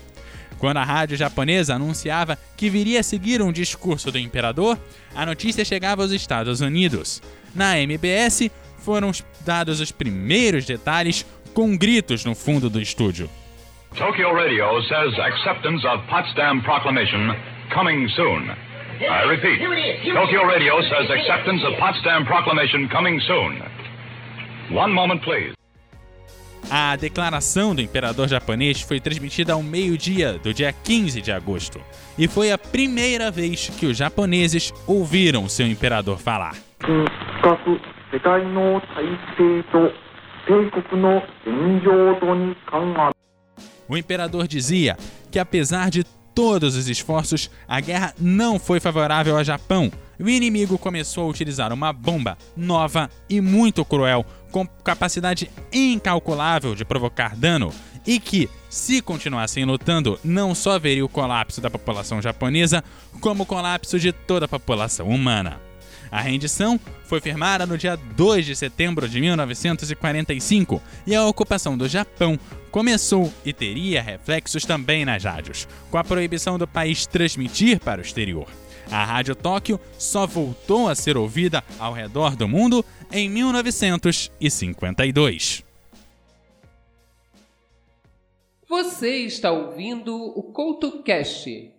Quando 0.65 0.79
a 0.79 0.83
rádio 0.83 1.15
japonesa 1.15 1.75
anunciava 1.75 2.39
que 2.57 2.71
viria 2.71 3.01
a 3.01 3.03
seguir 3.03 3.43
um 3.43 3.53
discurso 3.53 4.11
do 4.11 4.19
imperador, 4.19 4.79
a 5.15 5.27
notícia 5.27 5.63
chegava 5.63 6.01
aos 6.01 6.11
Estados 6.11 6.63
Unidos. 6.63 7.21
Na 7.55 7.79
MBS, 7.79 8.51
foram 8.79 9.11
dados 9.45 9.79
os 9.79 9.93
primeiros 9.93 10.65
detalhes 10.65 11.27
com 11.53 11.77
gritos 11.77 12.25
no 12.25 12.35
fundo 12.35 12.71
do 12.71 12.81
estúdio. 12.81 13.29
Tokyo 13.95 14.33
Radio 14.33 14.81
says 14.89 15.13
acceptance 15.19 15.87
of 15.87 16.03
Potsdam 16.09 16.63
Proclamation 16.63 17.37
coming 17.69 18.09
soon. 18.17 18.49
I 19.03 19.29
repeat, 19.29 19.61
Tokyo 20.15 20.47
Radio 20.47 20.81
says 20.81 21.11
acceptance 21.11 21.63
of 21.63 21.77
Potsdam 21.79 22.25
Proclamation 22.25 22.89
coming 22.89 23.21
soon. 23.21 23.61
One 24.75 24.95
moment, 24.95 25.21
please. 25.23 25.53
A 26.71 26.97
declaração 26.97 27.75
do 27.75 27.83
imperador 27.83 28.27
japonês 28.27 28.81
foi 28.81 28.99
transmitida 28.99 29.53
ao 29.53 29.63
meio-dia 29.63 30.39
do 30.39 30.53
dia 30.53 30.73
15 30.73 31.21
de 31.21 31.31
agosto, 31.31 31.81
e 32.19 32.27
foi 32.27 32.51
a 32.51 32.59
primeira 32.59 33.31
vez 33.31 33.69
que 33.69 33.87
os 33.87 33.97
japoneses 33.97 34.73
ouviram 34.87 35.49
seu 35.49 35.67
imperador 35.67 36.19
falar. 36.19 36.57
O 43.89 43.97
imperador 43.97 44.49
dizia 44.49 44.97
que, 45.31 45.39
apesar 45.39 45.91
de 45.91 46.05
todos 46.35 46.77
os 46.77 46.89
esforços, 46.89 47.51
a 47.69 47.81
guerra 47.81 48.15
não 48.19 48.59
foi 48.59 48.81
favorável 48.81 49.37
ao 49.37 49.45
Japão. 49.45 49.91
O 50.19 50.29
inimigo 50.29 50.79
começou 50.79 51.25
a 51.25 51.29
utilizar 51.29 51.73
uma 51.73 51.93
bomba 51.93 52.37
nova 52.57 53.09
e 53.29 53.41
muito 53.41 53.85
cruel, 53.85 54.25
com 54.55 54.65
capacidade 54.85 55.51
incalculável 55.73 56.77
de 56.77 56.85
provocar 56.85 57.35
dano, 57.35 57.75
e 58.07 58.21
que, 58.21 58.49
se 58.71 59.03
continuassem 59.03 59.65
lutando, 59.65 60.17
não 60.23 60.55
só 60.55 60.79
veria 60.79 61.05
o 61.05 61.09
colapso 61.09 61.61
da 61.61 61.69
população 61.69 62.23
japonesa, 62.23 62.85
como 63.21 63.43
o 63.43 63.47
colapso 63.47 63.99
de 63.99 64.13
toda 64.13 64.45
a 64.45 64.49
população 64.49 65.09
humana. 65.09 65.61
A 66.09 66.21
rendição 66.21 66.79
foi 67.03 67.21
firmada 67.21 67.67
no 67.67 67.77
dia 67.77 67.97
2 67.97 68.47
de 68.47 68.55
setembro 68.55 69.09
de 69.09 69.21
1945 69.21 70.81
e 71.05 71.17
a 71.17 71.27
ocupação 71.27 71.77
do 71.77 71.89
Japão 71.89 72.39
começou 72.71 73.35
e 73.45 73.53
teria 73.53 74.01
reflexos 74.01 74.65
também 74.65 75.05
nas 75.05 75.25
rádios, 75.25 75.67
com 75.91 75.99
a 75.99 76.05
proibição 76.05 76.57
do 76.57 76.69
país 76.69 77.07
transmitir 77.07 77.81
para 77.81 78.01
o 78.01 78.05
exterior. 78.05 78.47
A 78.91 79.05
Rádio 79.05 79.35
Tóquio 79.35 79.81
só 79.99 80.27
voltou 80.27 80.89
a 80.89 80.95
ser 80.95 81.17
ouvida 81.17 81.65
ao 81.79 81.93
redor 81.93 82.37
do 82.37 82.47
mundo 82.47 82.85
em 83.15 83.31
1952. 83.31 85.65
Você 88.69 89.19
está 89.19 89.53
ouvindo 89.53 90.17
o 90.17 90.43
CoutoCast. 90.43 91.71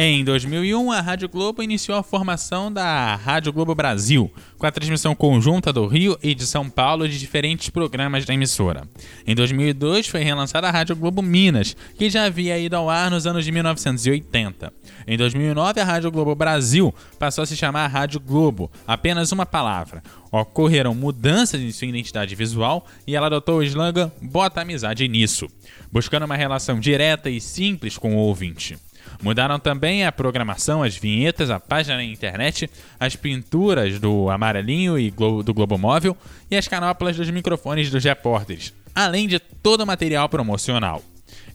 Em 0.00 0.22
2001, 0.22 0.92
a 0.92 1.00
Rádio 1.00 1.28
Globo 1.28 1.60
iniciou 1.60 1.98
a 1.98 2.04
formação 2.04 2.72
da 2.72 3.16
Rádio 3.16 3.52
Globo 3.52 3.74
Brasil, 3.74 4.32
com 4.56 4.64
a 4.64 4.70
transmissão 4.70 5.12
conjunta 5.12 5.72
do 5.72 5.88
Rio 5.88 6.16
e 6.22 6.36
de 6.36 6.46
São 6.46 6.70
Paulo 6.70 7.08
de 7.08 7.18
diferentes 7.18 7.68
programas 7.68 8.24
da 8.24 8.32
emissora. 8.32 8.86
Em 9.26 9.34
2002, 9.34 10.06
foi 10.06 10.22
relançada 10.22 10.68
a 10.68 10.70
Rádio 10.70 10.94
Globo 10.94 11.20
Minas, 11.20 11.76
que 11.96 12.08
já 12.08 12.26
havia 12.26 12.56
ido 12.56 12.76
ao 12.76 12.88
ar 12.88 13.10
nos 13.10 13.26
anos 13.26 13.44
de 13.44 13.50
1980. 13.50 14.72
Em 15.04 15.16
2009, 15.16 15.80
a 15.80 15.84
Rádio 15.84 16.12
Globo 16.12 16.32
Brasil 16.36 16.94
passou 17.18 17.42
a 17.42 17.46
se 17.46 17.56
chamar 17.56 17.88
Rádio 17.88 18.20
Globo, 18.20 18.70
apenas 18.86 19.32
uma 19.32 19.44
palavra. 19.44 20.00
Ocorreram 20.30 20.94
mudanças 20.94 21.60
em 21.60 21.72
sua 21.72 21.88
identidade 21.88 22.36
visual 22.36 22.86
e 23.04 23.16
ela 23.16 23.26
adotou 23.26 23.56
o 23.56 23.62
slogan 23.64 24.12
Bota 24.22 24.60
amizade 24.60 25.08
nisso, 25.08 25.48
buscando 25.90 26.24
uma 26.24 26.36
relação 26.36 26.78
direta 26.78 27.28
e 27.28 27.40
simples 27.40 27.98
com 27.98 28.14
o 28.14 28.18
ouvinte. 28.18 28.78
Mudaram 29.22 29.58
também 29.58 30.06
a 30.06 30.12
programação, 30.12 30.82
as 30.82 30.96
vinhetas, 30.96 31.50
a 31.50 31.58
página 31.58 31.96
na 31.96 32.04
internet, 32.04 32.70
as 33.00 33.16
pinturas 33.16 33.98
do 33.98 34.30
amarelinho 34.30 34.98
e 34.98 35.10
do 35.10 35.52
Globo 35.52 35.76
Móvel 35.76 36.16
e 36.50 36.56
as 36.56 36.68
canoplas 36.68 37.16
dos 37.16 37.28
microfones 37.30 37.90
dos 37.90 38.04
repórteres, 38.04 38.72
além 38.94 39.26
de 39.26 39.38
todo 39.38 39.80
o 39.80 39.86
material 39.86 40.28
promocional. 40.28 41.02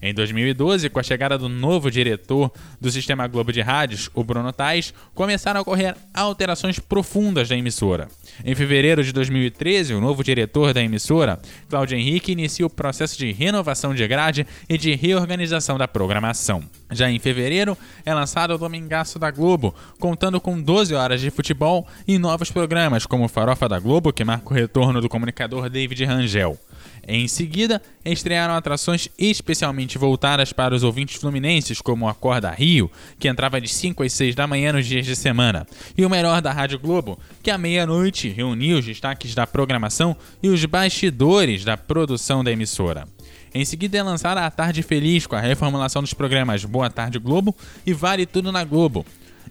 Em 0.06 0.12
2012, 0.12 0.90
com 0.90 1.00
a 1.00 1.02
chegada 1.02 1.38
do 1.38 1.48
novo 1.48 1.90
diretor 1.90 2.52
do 2.78 2.90
Sistema 2.90 3.26
Globo 3.26 3.50
de 3.50 3.62
Rádios, 3.62 4.10
o 4.12 4.22
Bruno 4.22 4.52
Tais, 4.52 4.92
começaram 5.14 5.60
a 5.60 5.62
ocorrer 5.62 5.96
alterações 6.12 6.78
profundas 6.78 7.48
da 7.48 7.56
emissora. 7.56 8.08
Em 8.44 8.54
fevereiro 8.54 9.02
de 9.02 9.14
2013, 9.14 9.94
o 9.94 10.02
novo 10.02 10.22
diretor 10.22 10.74
da 10.74 10.82
emissora, 10.82 11.40
Cláudio 11.70 11.96
Henrique, 11.96 12.32
inicia 12.32 12.66
o 12.66 12.70
processo 12.70 13.16
de 13.16 13.32
renovação 13.32 13.94
de 13.94 14.06
grade 14.06 14.46
e 14.68 14.76
de 14.76 14.94
reorganização 14.94 15.78
da 15.78 15.88
programação. 15.88 16.62
Já 16.90 17.10
em 17.10 17.18
fevereiro, 17.18 17.74
é 18.04 18.12
lançado 18.12 18.52
o 18.52 18.58
Domingaço 18.58 19.18
da 19.18 19.30
Globo, 19.30 19.74
contando 19.98 20.38
com 20.38 20.60
12 20.60 20.94
horas 20.94 21.18
de 21.18 21.30
futebol 21.30 21.88
e 22.06 22.18
novos 22.18 22.50
programas, 22.50 23.06
como 23.06 23.26
Farofa 23.26 23.66
da 23.70 23.78
Globo, 23.78 24.12
que 24.12 24.22
marca 24.22 24.50
o 24.50 24.54
retorno 24.54 25.00
do 25.00 25.08
comunicador 25.08 25.70
David 25.70 26.04
Rangel. 26.04 26.58
Em 27.06 27.28
seguida, 27.28 27.82
estrearam 28.04 28.54
atrações 28.54 29.08
especialmente 29.18 29.98
voltadas 29.98 30.52
para 30.52 30.74
os 30.74 30.82
ouvintes 30.82 31.16
fluminenses, 31.16 31.80
como 31.80 32.08
a 32.08 32.14
Corda 32.14 32.50
Rio, 32.50 32.90
que 33.18 33.28
entrava 33.28 33.60
de 33.60 33.68
5 33.68 34.02
às 34.02 34.12
6 34.12 34.34
da 34.34 34.46
manhã 34.46 34.72
nos 34.72 34.86
dias 34.86 35.04
de 35.04 35.14
semana, 35.14 35.66
e 35.96 36.04
o 36.04 36.10
melhor 36.10 36.40
da 36.40 36.52
Rádio 36.52 36.78
Globo, 36.78 37.18
que 37.42 37.50
à 37.50 37.58
meia-noite 37.58 38.28
reunia 38.28 38.78
os 38.78 38.84
destaques 38.84 39.34
da 39.34 39.46
programação 39.46 40.16
e 40.42 40.48
os 40.48 40.64
bastidores 40.64 41.64
da 41.64 41.76
produção 41.76 42.42
da 42.42 42.50
emissora. 42.50 43.06
Em 43.54 43.64
seguida 43.64 43.98
é 43.98 44.02
lançada 44.02 44.44
a 44.44 44.50
Tarde 44.50 44.82
Feliz 44.82 45.26
com 45.26 45.36
a 45.36 45.40
reformulação 45.40 46.02
dos 46.02 46.12
programas 46.12 46.64
Boa 46.64 46.90
Tarde 46.90 47.20
Globo 47.20 47.54
e 47.86 47.92
Vale 47.92 48.26
Tudo 48.26 48.50
na 48.50 48.64
Globo. 48.64 49.06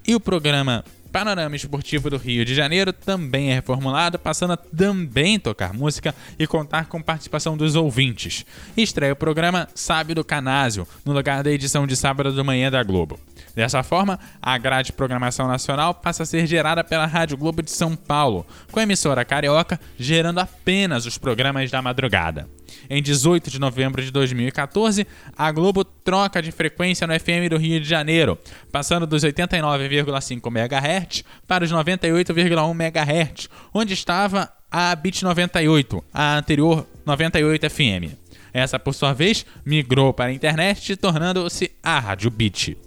E 0.06 0.14
o 0.14 0.20
programa 0.20 0.84
Panorama 1.14 1.56
Esportivo 1.56 2.10
do 2.10 2.18
Rio 2.18 2.44
de 2.44 2.56
Janeiro 2.56 2.92
também 2.92 3.52
é 3.52 3.54
reformulado, 3.54 4.18
passando 4.18 4.54
a 4.54 4.58
também 4.58 5.38
tocar 5.38 5.72
música 5.72 6.14
e 6.40 6.48
contar 6.48 6.88
com 6.88 7.00
participação 7.00 7.56
dos 7.56 7.76
ouvintes. 7.76 8.44
Estreia 8.76 9.14
o 9.14 9.16
programa 9.16 9.70
Sábio 9.76 10.16
do 10.16 10.24
Canásio, 10.24 10.88
no 11.06 11.14
lugar 11.14 11.44
da 11.44 11.52
edição 11.52 11.86
de 11.86 11.96
sábado 11.96 12.36
da 12.36 12.44
manhã 12.44 12.72
da 12.72 12.82
Globo. 12.82 13.20
Dessa 13.56 13.84
forma, 13.84 14.20
a 14.42 14.58
grade 14.58 14.88
de 14.88 14.94
programação 14.94 15.48
nacional 15.48 15.94
passa 15.94 16.24
a 16.24 16.26
ser 16.26 16.48
gerada 16.48 16.84
pela 16.84 17.06
Rádio 17.06 17.38
Globo 17.38 17.62
de 17.62 17.70
São 17.72 17.96
Paulo, 17.96 18.46
com 18.72 18.80
a 18.80 18.84
emissora 18.84 19.24
carioca 19.24 19.80
gerando 19.98 20.40
apenas 20.40 21.06
os 21.06 21.18
programas 21.18 21.70
da 21.70 21.82
madrugada. 21.82 22.50
Em 22.90 23.02
18 23.02 23.52
de 23.52 23.60
novembro 23.60 24.04
de 24.04 24.12
2014, 24.12 25.06
a 25.38 25.52
Globo 25.52 25.84
troca 25.84 26.42
de 26.42 26.52
frequência 26.52 27.06
no 27.06 27.14
FM 27.14 27.50
do 27.50 27.58
Rio 27.58 27.80
de 27.80 27.88
Janeiro, 27.88 28.38
passando 28.72 29.06
dos 29.06 29.24
89,5 29.24 30.48
MHz 30.48 31.24
para 31.48 31.64
os 31.64 31.72
98,1 31.72 32.72
MHz, 32.72 33.50
onde 33.74 33.94
estava 33.94 34.52
a 34.72 34.96
Bit 34.96 35.24
98, 35.24 36.04
a 36.12 36.38
anterior 36.38 36.88
98 37.06 37.70
FM. 37.70 38.18
Essa, 38.52 38.80
por 38.80 38.94
sua 38.94 39.14
vez, 39.14 39.46
migrou 39.66 40.14
para 40.14 40.32
a 40.32 40.34
internet, 40.34 40.96
tornando-se 40.96 41.72
a 41.82 42.00
Rádio 42.00 42.30
Bit. 42.32 42.78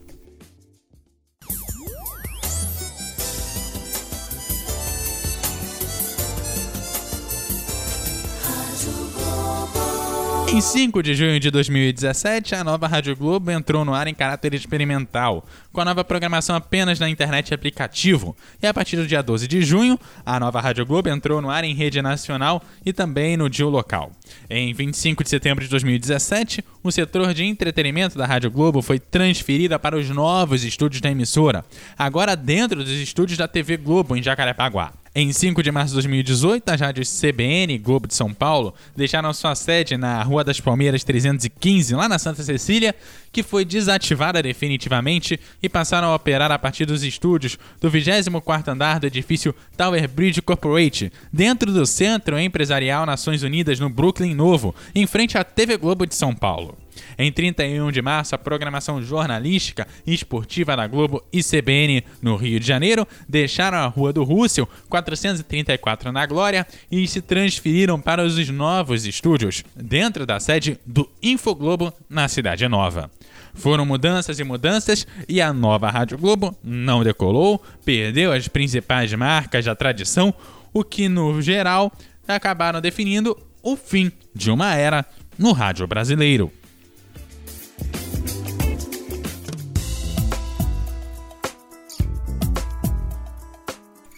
5 10.61 11.03
de 11.03 11.15
junho 11.15 11.39
de 11.39 11.51
2017, 11.51 12.55
a 12.55 12.65
nova 12.65 12.87
Rádio 12.87 13.15
Globo 13.15 13.51
entrou 13.51 13.85
no 13.85 13.93
ar 13.93 14.07
em 14.07 14.15
caráter 14.15 14.55
experimental, 14.55 15.45
com 15.73 15.81
a 15.81 15.85
nova 15.85 16.03
programação 16.03 16.57
apenas 16.57 16.99
na 16.99 17.11
internet 17.11 17.51
e 17.51 17.55
aplicativo. 17.55 18.35
E 18.63 18.67
a 18.67 18.73
partir 18.73 18.97
do 18.97 19.07
dia 19.07 19.23
12 19.23 19.47
de 19.47 19.63
junho, 19.63 19.99
a 20.25 20.41
nova 20.41 20.61
Rádio 20.61 20.87
Globo 20.87 21.09
entrou 21.09 21.43
no 21.43 21.51
ar 21.51 21.65
em 21.65 21.75
rede 21.75 22.01
nacional 22.01 22.63
e 22.85 22.93
também 22.93 23.37
no 23.37 23.51
dia 23.51 23.67
local. 23.67 24.13
Em 24.49 24.73
25 24.73 25.23
de 25.23 25.31
setembro 25.31 25.63
de 25.63 25.71
2017, 25.71 26.65
o 26.83 26.91
setor 26.91 27.35
de 27.35 27.45
entretenimento 27.45 28.17
da 28.17 28.25
Rádio 28.25 28.51
Globo 28.51 28.81
foi 28.81 28.99
transferido 28.99 29.79
para 29.79 29.97
os 29.97 30.09
novos 30.09 30.65
estúdios 30.65 31.01
da 31.01 31.11
emissora, 31.11 31.65
agora 31.99 32.35
dentro 32.35 32.83
dos 32.83 32.93
estúdios 32.93 33.37
da 33.37 33.47
TV 33.47 33.77
Globo 33.77 34.17
em 34.17 34.23
Jacarepaguá. 34.23 34.93
Em 35.19 35.33
5 35.33 35.63
de 35.63 35.73
março 35.73 35.93
de 35.93 35.95
2018, 35.95 36.69
as 36.69 36.79
rádios 36.79 37.09
CBN 37.09 37.73
e 37.73 37.79
Globo 37.79 38.07
de 38.07 38.15
São 38.15 38.35
Paulo 38.35 38.75
deixaram 38.95 39.33
sua 39.33 39.55
sede 39.55 39.97
na 39.97 40.23
Rua 40.23 40.45
das 40.45 40.61
Palmeiras 40.61 41.03
315, 41.05 41.95
lá 41.95 42.07
na 42.07 42.19
Santa 42.19 42.43
Cecília, 42.43 42.95
que 43.33 43.43
foi 43.43 43.65
desativada 43.65 44.43
definitivamente 44.43 45.41
e 45.63 45.71
passaram 45.71 46.09
a 46.09 46.15
operar 46.15 46.53
a 46.53 46.59
partir 46.59 46.85
dos 46.85 47.03
estúdios 47.03 47.59
do 47.81 47.91
24º 47.91 48.69
andar 48.69 49.01
do 49.01 49.07
edifício 49.07 49.55
Tower 49.75 50.07
Bridge 50.07 50.43
Corporate, 50.43 51.11
dentro 51.33 51.73
do 51.73 51.87
Centro 51.87 52.39
Empresarial 52.39 53.07
Nações 53.07 53.43
Unidas 53.43 53.81
no 53.81 53.89
Brooklyn 53.89 54.35
Novo, 54.35 54.75
em 54.95 55.07
frente 55.07 55.39
à 55.39 55.43
TV 55.43 55.79
Globo 55.79 56.05
de 56.05 56.15
São 56.15 56.35
Paulo. 56.35 56.77
Em 57.19 57.31
31 57.33 57.91
de 57.91 58.03
março, 58.03 58.35
a 58.35 58.39
programação 58.39 59.03
jornalística 59.03 59.87
e 60.07 60.15
esportiva 60.15 60.77
da 60.77 60.87
Globo 60.87 61.25
e 61.33 61.43
CBN 61.43 62.05
no 62.21 62.37
Rio 62.37 62.61
de 62.61 62.67
Janeiro 62.67 63.07
deixaram 63.29 63.79
a 63.79 63.87
Rua 63.87 64.13
do 64.13 64.25
Rússio, 64.25 64.69
434 64.89 66.13
na 66.13 66.27
Glória, 66.27 66.67
e 66.91 67.07
se 67.07 67.21
transferiram 67.21 68.01
para 68.01 68.25
os 68.25 68.49
novos 68.49 69.07
estúdios, 69.07 69.65
dentro 69.75 70.27
da 70.27 70.41
sede 70.41 70.79
do 70.87 71.09
Infoglobo, 71.23 71.93
na 72.09 72.29
Cidade 72.29 72.67
Nova. 72.69 73.11
Foram 73.55 73.87
mudanças 73.87 74.39
e 74.39 74.45
mudanças 74.45 75.07
e 75.27 75.41
a 75.41 75.53
nova 75.53 75.91
Rádio 75.91 76.19
Globo 76.19 76.55
não 76.63 77.03
decolou, 77.03 77.63
perdeu 77.85 78.33
as 78.33 78.47
principais 78.49 79.13
marcas 79.15 79.65
da 79.65 79.75
tradição, 79.75 80.33
o 80.73 80.85
que 80.85 81.09
no 81.09 81.41
geral 81.41 81.91
acabaram 82.29 82.81
definindo 82.81 83.37
o 83.63 83.77
fim 83.77 84.13
de 84.35 84.51
uma 84.51 84.75
era 84.75 85.05
no 85.39 85.53
rádio 85.53 85.87
brasileiro. 85.87 86.53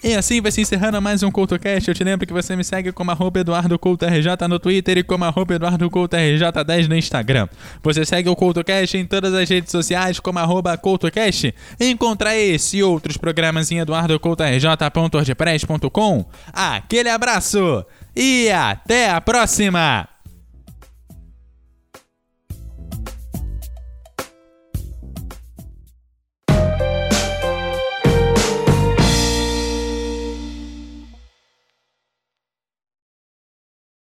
E 0.03 0.15
assim 0.15 0.41
vai 0.41 0.51
se 0.51 0.61
encerrando 0.61 1.01
mais 1.01 1.23
um 1.23 1.31
CoutoCast. 1.31 1.89
Eu 1.89 1.95
te 1.95 2.03
lembro 2.03 2.25
que 2.25 2.33
você 2.33 2.55
me 2.55 2.63
segue 2.63 2.91
como 2.91 3.11
arroba 3.11 3.41
EduardoCoutoRJ 3.41 4.47
no 4.47 4.57
Twitter 4.57 4.97
e 4.97 5.03
como 5.03 5.25
arroba 5.25 5.53
EduardoCoutoRJ10 5.55 6.87
no 6.87 6.95
Instagram. 6.95 7.47
Você 7.83 8.03
segue 8.05 8.29
o 8.29 8.35
CoutoCast 8.35 8.97
em 8.97 9.05
todas 9.05 9.31
as 9.33 9.49
redes 9.49 9.71
sociais 9.71 10.19
como 10.19 10.39
arroba 10.39 10.77
CoutoCast. 10.77 11.53
Encontra 11.79 12.35
esse 12.35 12.77
e 12.77 12.83
outros 12.83 13.17
programas 13.17 13.71
em 13.71 13.79
eduardocoutorj.wordpress.com. 13.79 16.25
Aquele 16.53 17.09
abraço 17.09 17.85
e 18.15 18.49
até 18.49 19.09
a 19.09 19.19
próxima! 19.21 20.08